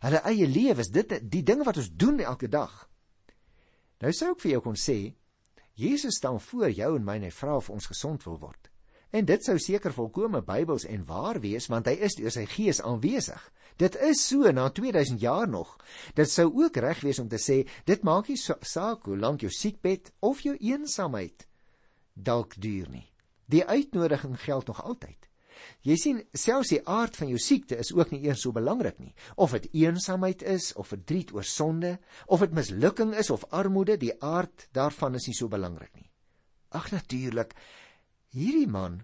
Hulle 0.00 0.22
eie 0.30 0.46
lewens, 0.46 0.88
dit 0.94 1.18
die 1.30 1.42
dinge 1.42 1.64
wat 1.64 1.76
ons 1.76 1.90
doen 1.92 2.20
elke 2.20 2.48
dag. 2.48 2.88
Nou 4.00 4.12
sou 4.16 4.32
ek 4.32 4.42
vir 4.44 4.54
jou 4.54 4.62
kon 4.64 4.78
sê, 4.80 4.98
Jesus 5.76 6.16
staan 6.20 6.40
voor 6.40 6.70
jou 6.72 6.94
en 6.96 7.04
my 7.04 7.16
en 7.20 7.26
hy 7.28 7.32
vra 7.34 7.56
of 7.60 7.70
ons 7.72 7.88
gesond 7.92 8.24
wil 8.24 8.38
word. 8.40 8.70
En 9.12 9.26
dit 9.26 9.44
sou 9.44 9.56
seker 9.58 9.92
volkome 9.92 10.42
Bybels 10.46 10.86
en 10.86 11.02
waar 11.08 11.40
wees 11.42 11.66
want 11.72 11.88
hy 11.90 11.96
is 12.06 12.16
deur 12.18 12.32
sy 12.32 12.44
gees 12.48 12.80
aanwesig. 12.80 13.40
Dit 13.80 13.96
is 14.04 14.22
so 14.22 14.50
na 14.52 14.68
2000 14.70 15.20
jaar 15.20 15.48
nog. 15.48 15.72
Dit 16.14 16.30
sou 16.30 16.46
ook 16.62 16.76
reg 16.76 17.00
wees 17.06 17.18
om 17.18 17.28
te 17.28 17.40
sê 17.40 17.62
dit 17.88 18.04
maak 18.06 18.28
nie 18.28 18.38
saak 18.38 19.08
hoe 19.08 19.18
lank 19.18 19.42
jou 19.44 19.50
siekbed 19.52 20.12
of 20.20 20.44
jou 20.44 20.54
eensaamheid 20.56 21.46
dalk 22.14 22.54
duur 22.60 22.90
nie. 22.92 23.06
Die 23.50 23.64
uitnodiging 23.64 24.36
geld 24.40 24.66
nog 24.66 24.82
altyd. 24.84 25.29
Jy 25.86 25.96
sien, 25.96 26.22
selfs 26.36 26.72
die 26.74 26.80
aard 26.88 27.16
van 27.16 27.30
jou 27.32 27.38
siekte 27.40 27.78
is 27.80 27.92
ook 27.96 28.12
nie 28.12 28.22
eers 28.26 28.42
so 28.44 28.52
belangrik 28.52 28.98
nie. 29.00 29.14
Of 29.36 29.54
dit 29.56 29.68
eensaamheid 29.82 30.42
is 30.42 30.72
of 30.76 30.92
verdriet 30.92 31.32
oor 31.32 31.46
sonde, 31.46 31.98
of 32.26 32.40
dit 32.44 32.56
mislukking 32.56 33.14
is 33.14 33.30
of 33.30 33.46
armoede, 33.50 33.96
die 34.00 34.14
aard 34.20 34.68
daarvan 34.76 35.14
is 35.14 35.28
nie 35.30 35.36
so 35.36 35.48
belangrik 35.48 35.94
nie. 35.96 36.10
Ag 36.76 36.90
natuurlik, 36.92 37.54
hierdie 38.36 38.68
man 38.70 39.00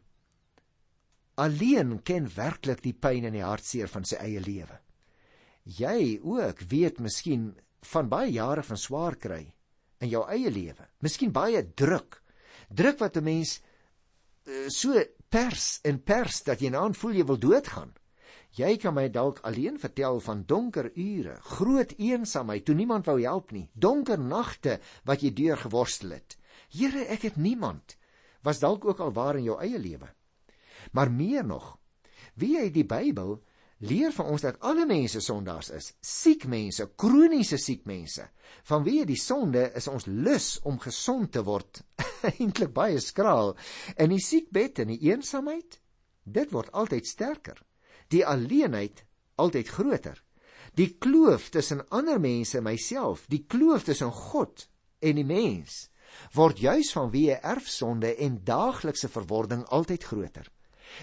alleen 1.36 1.98
ken 2.06 2.28
werklik 2.32 2.82
die 2.84 2.94
pyn 2.94 3.26
en 3.28 3.36
die 3.36 3.44
hartseer 3.44 3.90
van 3.92 4.06
sy 4.08 4.18
eie 4.22 4.40
lewe. 4.40 4.78
Jy 5.66 6.20
ook 6.22 6.62
weet 6.70 7.00
miskien 7.02 7.50
van 7.92 8.08
baie 8.08 8.30
jare 8.32 8.62
van 8.64 8.80
swaar 8.80 9.16
kry 9.20 9.42
in 10.00 10.12
jou 10.12 10.22
eie 10.30 10.50
lewe. 10.52 10.86
Miskien 11.04 11.32
baie 11.34 11.62
druk. 11.74 12.20
Druk 12.68 12.98
wat 13.00 13.16
'n 13.16 13.24
mens 13.24 13.60
uh, 14.46 14.68
so 14.68 14.94
pers 15.28 15.78
en 15.84 16.02
pers 16.02 16.42
dat 16.46 16.60
jy 16.60 16.70
nou 16.70 16.92
voel 16.94 17.16
jy 17.18 17.24
wil 17.26 17.38
doodgaan. 17.38 17.94
Jy 18.56 18.76
kan 18.80 18.94
my 18.96 19.08
dalk 19.12 19.42
alleen 19.44 19.76
vertel 19.78 20.20
van 20.24 20.44
donker 20.48 20.90
ure, 20.94 21.36
groot 21.42 21.92
eensaamheid 21.98 22.64
toe 22.64 22.74
niemand 22.74 23.06
wou 23.06 23.18
help 23.20 23.52
nie, 23.52 23.68
donker 23.74 24.18
nagte 24.18 24.78
wat 25.04 25.20
jy 25.22 25.32
deur 25.36 25.60
geworstel 25.60 26.16
het. 26.16 26.38
Here, 26.72 27.04
ek 27.12 27.28
het 27.28 27.36
niemand 27.36 27.98
was 28.46 28.62
dalk 28.62 28.84
ook 28.84 29.00
al 29.00 29.12
waar 29.12 29.36
in 29.36 29.44
jou 29.50 29.58
eie 29.60 29.78
lewe. 29.78 30.08
Maar 30.92 31.10
meer 31.10 31.44
nog, 31.44 31.76
wie 32.34 32.56
hy 32.58 32.70
die 32.70 32.86
Bybel 32.86 33.40
leer 33.84 34.12
vir 34.12 34.28
ons 34.32 34.42
dat 34.42 34.60
alle 34.64 34.86
mense 34.88 35.20
sondaars 35.20 35.70
is, 35.76 35.90
siek 36.00 36.46
mense, 36.48 36.86
kroniese 36.96 37.58
siek 37.60 37.84
mense. 37.86 38.24
Vanweë 38.68 39.04
die 39.08 39.20
sonde 39.20 39.66
is 39.76 39.88
ons 39.92 40.06
lus 40.08 40.56
om 40.64 40.78
gesond 40.80 41.32
te 41.32 41.42
word 41.44 41.82
eintlik 42.32 42.72
baie 42.74 43.00
skraal 43.00 43.54
en 43.96 44.14
die 44.14 44.22
siekbed 44.22 44.80
en 44.84 44.94
die 44.94 45.02
eensaamheid, 45.10 45.80
dit 46.24 46.54
word 46.54 46.72
altyd 46.72 47.06
sterker. 47.06 47.60
Die 48.08 48.24
alleenheid 48.24 49.04
altyd 49.36 49.68
groter. 49.68 50.22
Die 50.76 50.94
kloof 51.00 51.50
tussen 51.50 51.82
ander 51.90 52.20
mense 52.20 52.58
en 52.58 52.66
myself, 52.66 53.26
die 53.28 53.44
kloof 53.48 53.86
tussen 53.88 54.12
God 54.12 54.66
en 55.00 55.20
die 55.20 55.26
mens 55.26 55.86
word 56.32 56.60
juis 56.62 56.92
vanweë 56.94 57.40
erfsonde 57.44 58.12
en 58.24 58.38
daaglikse 58.46 59.10
verwording 59.12 59.66
altyd 59.74 60.04
groter. 60.06 60.46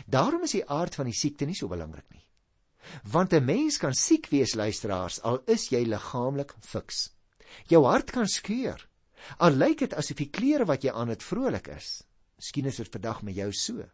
Daarom 0.07 0.47
is 0.47 0.55
die 0.55 0.65
aard 0.65 0.95
van 0.95 1.09
die 1.09 1.17
siekte 1.17 1.45
nie 1.45 1.57
so 1.57 1.67
belangrik 1.69 2.07
nie. 2.09 2.23
Want 3.03 3.33
'n 3.33 3.45
mens 3.45 3.77
kan 3.77 3.93
siek 3.93 4.27
wees 4.27 4.55
luisteraars 4.55 5.21
al 5.21 5.41
is 5.45 5.69
jy 5.69 5.83
liggaamlik 5.85 6.55
fiks. 6.59 7.13
Jou 7.67 7.85
hart 7.85 8.11
kan 8.11 8.27
skeur. 8.27 8.89
Al 9.37 9.51
lyk 9.51 9.79
dit 9.79 9.93
asof 9.93 10.17
die 10.17 10.29
klere 10.29 10.65
wat 10.65 10.83
jy 10.83 10.91
aan 10.91 11.09
het 11.09 11.23
vrolik 11.23 11.67
is. 11.67 12.03
Miskien 12.35 12.65
is 12.65 12.75
dit 12.75 12.91
vandag 12.91 13.21
met 13.23 13.35
jou 13.35 13.51
so. 13.51 13.85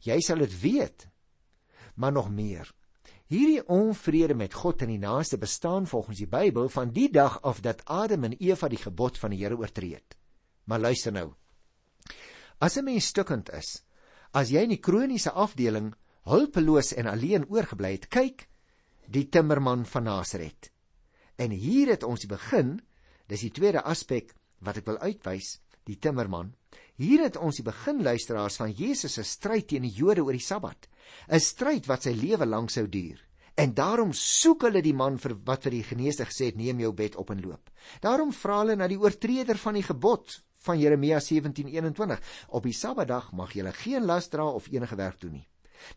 Jy 0.00 0.20
sal 0.20 0.38
dit 0.38 0.60
weet. 0.60 1.08
Maar 1.94 2.12
nog 2.12 2.30
meer. 2.30 2.72
Hierdie 3.26 3.64
onvrede 3.66 4.34
met 4.34 4.54
God 4.54 4.82
in 4.82 4.88
die 4.88 5.02
naaste 5.02 5.38
bestaan 5.38 5.86
volgens 5.86 6.18
die 6.22 6.28
Bybel 6.30 6.68
van 6.68 6.92
die 6.94 7.08
dag 7.10 7.40
af 7.42 7.60
dat 7.60 7.82
Adam 7.84 8.24
en 8.24 8.36
Eva 8.38 8.68
die 8.68 8.78
gebod 8.78 9.18
van 9.18 9.34
die 9.34 9.42
Here 9.42 9.56
oortree 9.58 9.94
het. 9.94 10.16
Maar 10.64 10.80
luister 10.80 11.12
nou. 11.12 11.32
As 12.58 12.76
'n 12.76 12.84
mens 12.84 13.06
stukkend 13.06 13.50
is, 13.50 13.82
as 14.32 14.48
jy 14.48 14.62
in 14.62 14.68
die 14.68 14.80
kroniese 14.80 15.30
afdeling 15.30 15.94
hulpeloos 16.26 16.92
en 16.98 17.06
alleen 17.10 17.46
oorgebly 17.48 17.94
het, 17.96 18.08
kyk 18.10 18.48
die 19.06 19.28
timmerman 19.30 19.84
van 19.86 20.08
Nasaret. 20.08 20.70
En 21.38 21.52
hier 21.52 21.92
het 21.92 22.02
ons 22.06 22.22
die 22.24 22.30
begin, 22.30 22.76
dis 23.30 23.44
die 23.46 23.52
tweede 23.54 23.84
aspek 23.84 24.32
wat 24.64 24.80
ek 24.80 24.88
wil 24.88 24.98
uitwys, 24.98 25.58
die 25.86 25.98
timmerman. 26.02 26.54
Hier 26.96 27.22
het 27.26 27.36
ons 27.36 27.60
die 27.60 27.66
begin 27.66 28.02
luisteraars 28.02 28.56
van 28.58 28.72
Jesus 28.74 29.18
se 29.18 29.24
stryd 29.26 29.68
teen 29.70 29.84
die 29.86 29.94
Jode 29.94 30.24
oor 30.24 30.34
die 30.34 30.42
Sabbat, 30.42 30.88
'n 31.28 31.40
stryd 31.40 31.86
wat 31.86 32.02
sy 32.02 32.14
lewe 32.16 32.46
lank 32.46 32.70
sou 32.70 32.86
duur. 32.88 33.20
En 33.56 33.72
daarom 33.74 34.12
soek 34.12 34.62
hulle 34.62 34.82
die 34.82 34.94
man 34.94 35.16
vir 35.18 35.34
wat 35.44 35.62
vir 35.62 35.70
die 35.70 35.82
geneesde 35.82 36.26
gesê 36.28 36.50
het 36.50 36.56
neem 36.56 36.80
jou 36.80 36.92
bed 36.92 37.16
op 37.16 37.30
en 37.30 37.40
loop. 37.40 37.70
Daarom 38.00 38.32
vra 38.32 38.58
hulle 38.58 38.76
na 38.76 38.88
die 38.88 39.00
oortreder 39.00 39.56
van 39.56 39.74
die 39.74 39.82
gebod 39.82 40.42
van 40.66 40.78
Jeremia 40.78 41.20
17:21. 41.20 42.20
Op 42.48 42.62
die 42.62 42.72
Sabbatdag 42.72 43.32
mag 43.32 43.54
jy 43.54 43.72
geen 43.72 44.04
las 44.04 44.28
dra 44.28 44.44
of 44.44 44.68
enige 44.68 44.96
werk 44.96 45.20
doen 45.20 45.32
nie. 45.32 45.46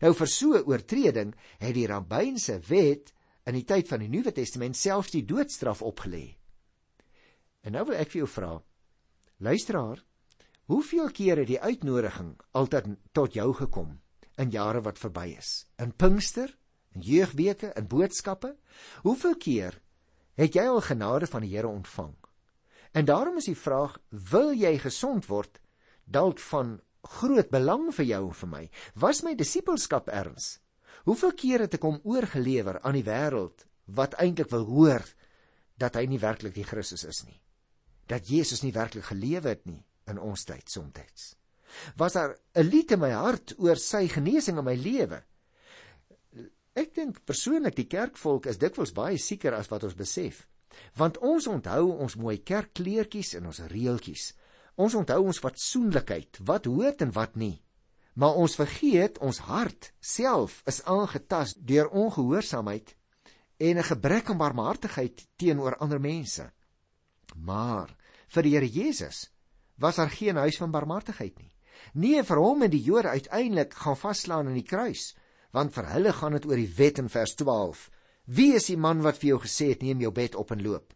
Nou 0.00 0.12
vir 0.14 0.26
so 0.26 0.54
'n 0.56 0.66
oortreding 0.66 1.34
het 1.58 1.74
die 1.74 1.86
rabbynse 1.86 2.60
wet 2.68 3.12
in 3.46 3.54
die 3.54 3.64
tyd 3.64 3.88
van 3.88 4.00
die 4.00 4.08
Nuwe 4.08 4.32
Testament 4.32 4.76
selfs 4.76 5.10
die 5.10 5.24
doodstraf 5.24 5.82
opgelê. 5.82 6.36
En 7.60 7.72
nou 7.72 7.84
wil 7.90 7.98
ek 8.00 8.10
vir 8.10 8.22
jou 8.22 8.28
vra, 8.28 8.62
luisteraar, 9.38 10.04
hoeveel 10.64 11.10
keer 11.10 11.42
het 11.42 11.50
die 11.50 11.60
uitnodiging 11.60 12.36
altyd 12.52 12.96
tot 13.12 13.34
jou 13.34 13.52
gekom 13.54 14.00
in 14.38 14.50
jare 14.50 14.80
wat 14.80 14.98
verby 14.98 15.36
is? 15.36 15.66
In 15.78 15.92
Pinkster, 15.92 16.56
in 16.94 17.00
jeugweke, 17.00 17.72
in 17.76 17.88
boodskappe? 17.88 18.56
Hoeveel 19.02 19.36
keer 19.36 19.80
het 20.34 20.54
jy 20.54 20.64
al 20.66 20.80
genade 20.80 21.26
van 21.26 21.42
die 21.44 21.52
Here 21.56 21.68
ontvang? 21.68 22.14
En 22.92 23.04
daarom 23.04 23.36
is 23.36 23.50
die 23.50 23.58
vraag: 23.58 23.98
wil 24.10 24.52
jy 24.52 24.78
gesond 24.78 25.28
word? 25.30 25.60
Dalk 26.04 26.38
van 26.50 26.80
groot 27.02 27.50
belang 27.50 27.90
vir 27.92 28.04
jou 28.04 28.22
en 28.28 28.36
vir 28.42 28.48
my. 28.48 28.64
Was 28.94 29.22
my 29.22 29.34
disippelskap 29.34 30.08
erns? 30.08 30.58
Hoeveel 31.08 31.32
keer 31.32 31.64
het 31.64 31.74
ek 31.78 31.86
hom 31.86 32.00
oorgelewer 32.04 32.80
aan 32.84 32.98
die 32.98 33.06
wêreld 33.06 33.64
wat 33.86 34.18
eintlik 34.20 34.50
wil 34.52 34.66
hoor 34.68 35.04
dat 35.80 35.96
hy 35.96 36.04
nie 36.06 36.20
werklik 36.20 36.54
die 36.54 36.66
Christus 36.66 37.06
is 37.08 37.24
nie? 37.24 37.40
Dat 38.06 38.28
Jesus 38.28 38.62
nie 38.62 38.74
werklik 38.74 39.08
gelewe 39.08 39.54
het 39.54 39.64
nie 39.66 39.80
in 40.10 40.18
ons 40.18 40.44
tyd 40.44 40.68
soms. 40.68 41.36
Was 41.96 42.12
daar 42.12 42.36
'n 42.54 42.66
lied 42.66 42.90
in 42.92 42.98
my 43.00 43.10
hart 43.10 43.54
oor 43.58 43.76
sy 43.76 44.08
genesing 44.08 44.58
in 44.58 44.64
my 44.64 44.74
lewe? 44.74 45.22
Ek 46.74 46.94
dink 46.94 47.24
persoonlik 47.24 47.76
die 47.76 47.86
kerkvolk 47.86 48.46
is 48.46 48.58
dikwels 48.58 48.92
baie 48.92 49.18
sieker 49.18 49.54
as 49.54 49.68
wat 49.68 49.84
ons 49.84 49.94
besef. 49.94 50.46
Want 50.94 51.18
ons 51.18 51.46
onthou 51.46 51.98
ons 51.98 52.16
mooi 52.16 52.38
kerkkleertjies 52.42 53.34
en 53.34 53.46
ons 53.46 53.58
reeltjies. 53.58 54.34
Ons 54.80 54.96
onthou 54.96 55.20
ons 55.28 55.42
fatsoenlikheid, 55.44 56.40
wat 56.48 56.68
hoort 56.70 57.02
en 57.04 57.12
wat 57.12 57.36
nie. 57.36 57.58
Maar 58.16 58.38
ons 58.40 58.56
vergeet 58.58 59.18
ons 59.24 59.42
hart 59.48 59.90
self 60.00 60.62
is 60.70 60.80
aangetast 60.88 61.60
deur 61.68 61.90
ongehoorsaamheid 62.02 62.94
en 63.60 63.78
'n 63.78 63.90
gebrek 63.92 64.30
aan 64.30 64.40
barmhartigheid 64.40 65.26
teenoor 65.36 65.76
ander 65.76 66.00
mense. 66.00 66.50
Maar 67.36 67.96
vir 68.28 68.42
die 68.42 68.54
Here 68.54 68.68
Jesus 68.68 69.30
was 69.76 69.96
daar 69.96 70.10
geen 70.10 70.36
huis 70.36 70.56
van 70.56 70.70
barmhartigheid 70.70 71.38
nie. 71.38 71.52
Nee, 71.94 72.22
vir 72.22 72.36
hom 72.36 72.62
en 72.62 72.70
die 72.70 72.82
Jode 72.82 73.08
uiteindelik 73.08 73.74
gaan 73.74 73.96
vaslaan 73.96 74.46
aan 74.46 74.58
die 74.58 74.66
kruis, 74.66 75.14
want 75.52 75.72
vir 75.74 75.86
hulle 75.92 76.12
gaan 76.12 76.32
dit 76.32 76.46
oor 76.46 76.56
die 76.56 76.74
wet 76.76 76.98
in 76.98 77.08
vers 77.08 77.34
Wie 78.24 78.54
is 78.54 78.66
die 78.66 78.76
man 78.76 79.00
wat 79.02 79.18
vir 79.18 79.28
jou 79.28 79.38
gesê 79.42 79.70
het 79.72 79.82
neem 79.82 80.00
jou 80.00 80.12
bed 80.12 80.34
op 80.34 80.50
en 80.50 80.62
loop? 80.62 80.92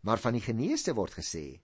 Maar 0.00 0.18
van 0.18 0.32
die 0.32 0.40
geneesde 0.40 0.94
word 0.94 1.12
gesê, 1.18 1.60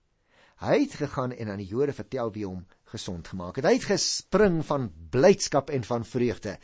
hy 0.63 0.79
het 0.85 0.95
gegaan 0.99 1.33
en 1.35 1.49
aan 1.51 1.61
die 1.61 1.67
Jode 1.67 1.93
vertel 1.93 2.31
wie 2.31 2.45
hom 2.45 2.65
gesond 2.91 3.27
gemaak 3.27 3.59
het. 3.59 3.65
Hy 3.65 3.73
het 3.75 3.89
gespring 3.89 4.61
van 4.65 4.87
blydskap 5.11 5.69
en 5.69 5.83
van 5.83 6.05
vreugde. 6.05 6.57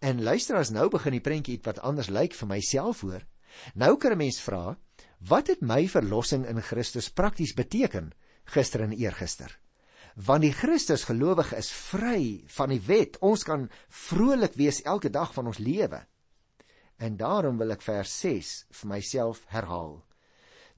En 0.00 0.22
luister 0.22 0.58
as 0.58 0.72
nou 0.74 0.88
begin 0.90 1.14
die 1.14 1.22
prentjie 1.22 1.56
iets 1.58 1.68
wat 1.68 1.82
anders 1.86 2.10
lyk 2.10 2.34
vir 2.34 2.50
myself 2.50 3.04
hoor. 3.06 3.22
Nou 3.74 3.96
kan 3.96 4.12
'n 4.12 4.18
mens 4.18 4.40
vra, 4.40 4.76
wat 5.18 5.46
het 5.46 5.60
my 5.60 5.88
verlossing 5.88 6.46
in 6.46 6.60
Christus 6.62 7.08
prakties 7.10 7.54
beteken 7.54 8.12
gister 8.44 8.80
en 8.80 8.92
eergister? 8.92 9.58
Want 10.16 10.42
die 10.42 10.52
Christus 10.52 11.04
gelowige 11.04 11.56
is 11.56 11.70
vry 11.70 12.44
van 12.46 12.68
die 12.68 12.80
wet. 12.80 13.18
Ons 13.20 13.44
kan 13.44 13.70
vrolik 13.88 14.54
wees 14.54 14.82
elke 14.82 15.10
dag 15.10 15.34
van 15.34 15.46
ons 15.46 15.58
lewe. 15.58 16.06
En 16.96 17.16
daarom 17.16 17.58
wil 17.58 17.70
ek 17.70 17.82
vers 17.82 18.20
6 18.20 18.66
vir 18.70 18.88
myself 18.88 19.44
herhaal. 19.52 20.04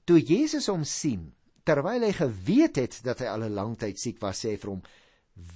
Toe 0.03 0.19
Jesus 0.19 0.67
hom 0.67 0.83
sien, 0.83 1.29
terwyl 1.63 2.03
hy 2.05 2.11
geweet 2.15 2.75
het 2.81 2.99
dat 3.03 3.19
hy 3.19 3.27
al 3.27 3.43
'n 3.43 3.55
lang 3.55 3.77
tyd 3.77 3.99
siek 3.99 4.19
was, 4.21 4.43
sê 4.43 4.51
hy 4.51 4.57
vir 4.57 4.69
hom: 4.69 4.83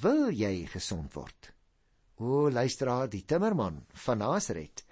"Wil 0.02 0.32
jy 0.32 0.66
gesond 0.66 1.14
word?" 1.14 1.54
O, 2.20 2.50
luisteraar, 2.50 3.10
die 3.10 3.26
timmerman 3.26 3.86
van 3.94 4.18
Nasaret 4.18 4.84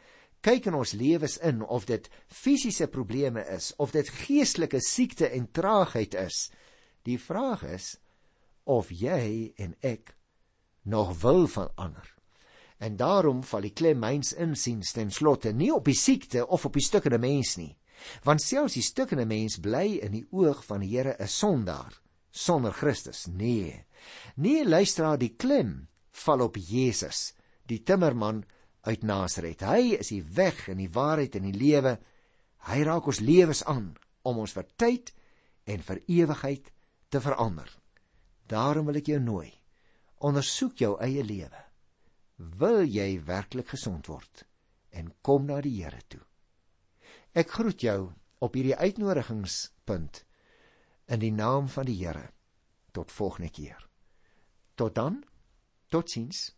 kyk 0.41 0.65
in 0.71 0.77
ons 0.77 0.93
lewens 0.97 1.37
in 1.45 1.61
of 1.61 1.85
dit 1.85 2.07
fisiese 2.27 2.87
probleme 2.87 3.43
is 3.53 3.73
of 3.77 3.91
dit 3.91 4.09
geestelike 4.23 4.81
siekte 4.81 5.29
en 5.29 5.51
traagheid 5.51 6.15
is. 6.17 6.49
Die 7.05 7.19
vraag 7.21 7.63
is 7.63 7.97
of 8.65 8.89
jy 8.89 9.53
en 9.57 9.75
ek 9.81 10.15
nog 10.83 11.13
wil 11.21 11.47
verander. 11.47 12.07
En 12.81 12.97
daarom 12.97 13.43
val 13.45 13.67
die 13.67 13.73
klem 13.77 13.99
myns 14.01 14.33
insiens 14.33 14.95
ten 14.97 15.11
slotte 15.13 15.53
nie 15.53 15.69
op 15.73 15.85
die 15.85 15.97
siekte 15.97 16.47
of 16.47 16.65
op 16.65 16.73
die 16.73 16.85
stukkende 16.85 17.21
mens 17.21 17.55
nie, 17.61 17.75
want 18.23 18.43
selfs 18.43 18.77
die 18.77 18.85
stukkende 18.85 19.25
mens 19.25 19.59
bly 19.59 19.99
in 20.01 20.15
die 20.15 20.25
oog 20.31 20.63
van 20.65 20.81
die 20.81 20.91
Here 20.95 21.15
'n 21.19 21.27
sondaar 21.27 22.01
sonder 22.31 22.71
Christus. 22.71 23.27
Nee. 23.27 23.85
Nee, 24.35 24.65
luister, 24.65 25.17
die 25.17 25.35
klem 25.35 25.87
val 26.11 26.41
op 26.41 26.57
Jesus, 26.57 27.33
die 27.67 27.83
timmerman 27.83 28.43
uit 28.87 29.03
Nasaret. 29.03 29.61
Hy 29.61 29.97
is 29.99 30.11
die 30.13 30.23
weg 30.23 30.67
en 30.71 30.81
die 30.81 30.89
waarheid 30.91 31.35
en 31.37 31.49
die 31.51 31.57
lewe. 31.57 31.97
Hy 32.67 32.79
raak 32.87 33.07
ons 33.07 33.21
lewens 33.21 33.63
aan 33.69 33.93
om 34.23 34.41
ons 34.41 34.53
vir 34.53 34.67
tyd 34.77 35.13
en 35.69 35.83
vir 35.85 36.01
ewigheid 36.07 36.71
te 37.09 37.21
verander. 37.21 37.69
Daarom 38.47 38.89
wil 38.89 39.01
ek 39.01 39.11
jou 39.11 39.19
nooi. 39.21 39.51
Ondersoek 40.21 40.81
jou 40.83 40.95
eie 41.01 41.23
lewe. 41.25 41.65
Wil 42.61 42.83
jy 42.89 43.21
werklik 43.25 43.69
gesond 43.73 44.09
word 44.09 44.45
en 44.91 45.13
kom 45.21 45.45
na 45.47 45.61
die 45.61 45.77
Here 45.81 46.01
toe? 46.09 46.21
Ek 47.31 47.53
groet 47.55 47.79
jou 47.79 48.11
op 48.43 48.57
hierdie 48.57 48.75
uitnodigingspunt 48.75 50.25
in 51.07 51.21
die 51.21 51.31
naam 51.31 51.69
van 51.71 51.87
die 51.87 51.95
Here. 51.95 52.31
Tot 52.91 53.11
volgende 53.11 53.51
keer. 53.55 53.87
Tot 54.75 54.95
dan. 54.95 55.21
Totsiens. 55.87 56.49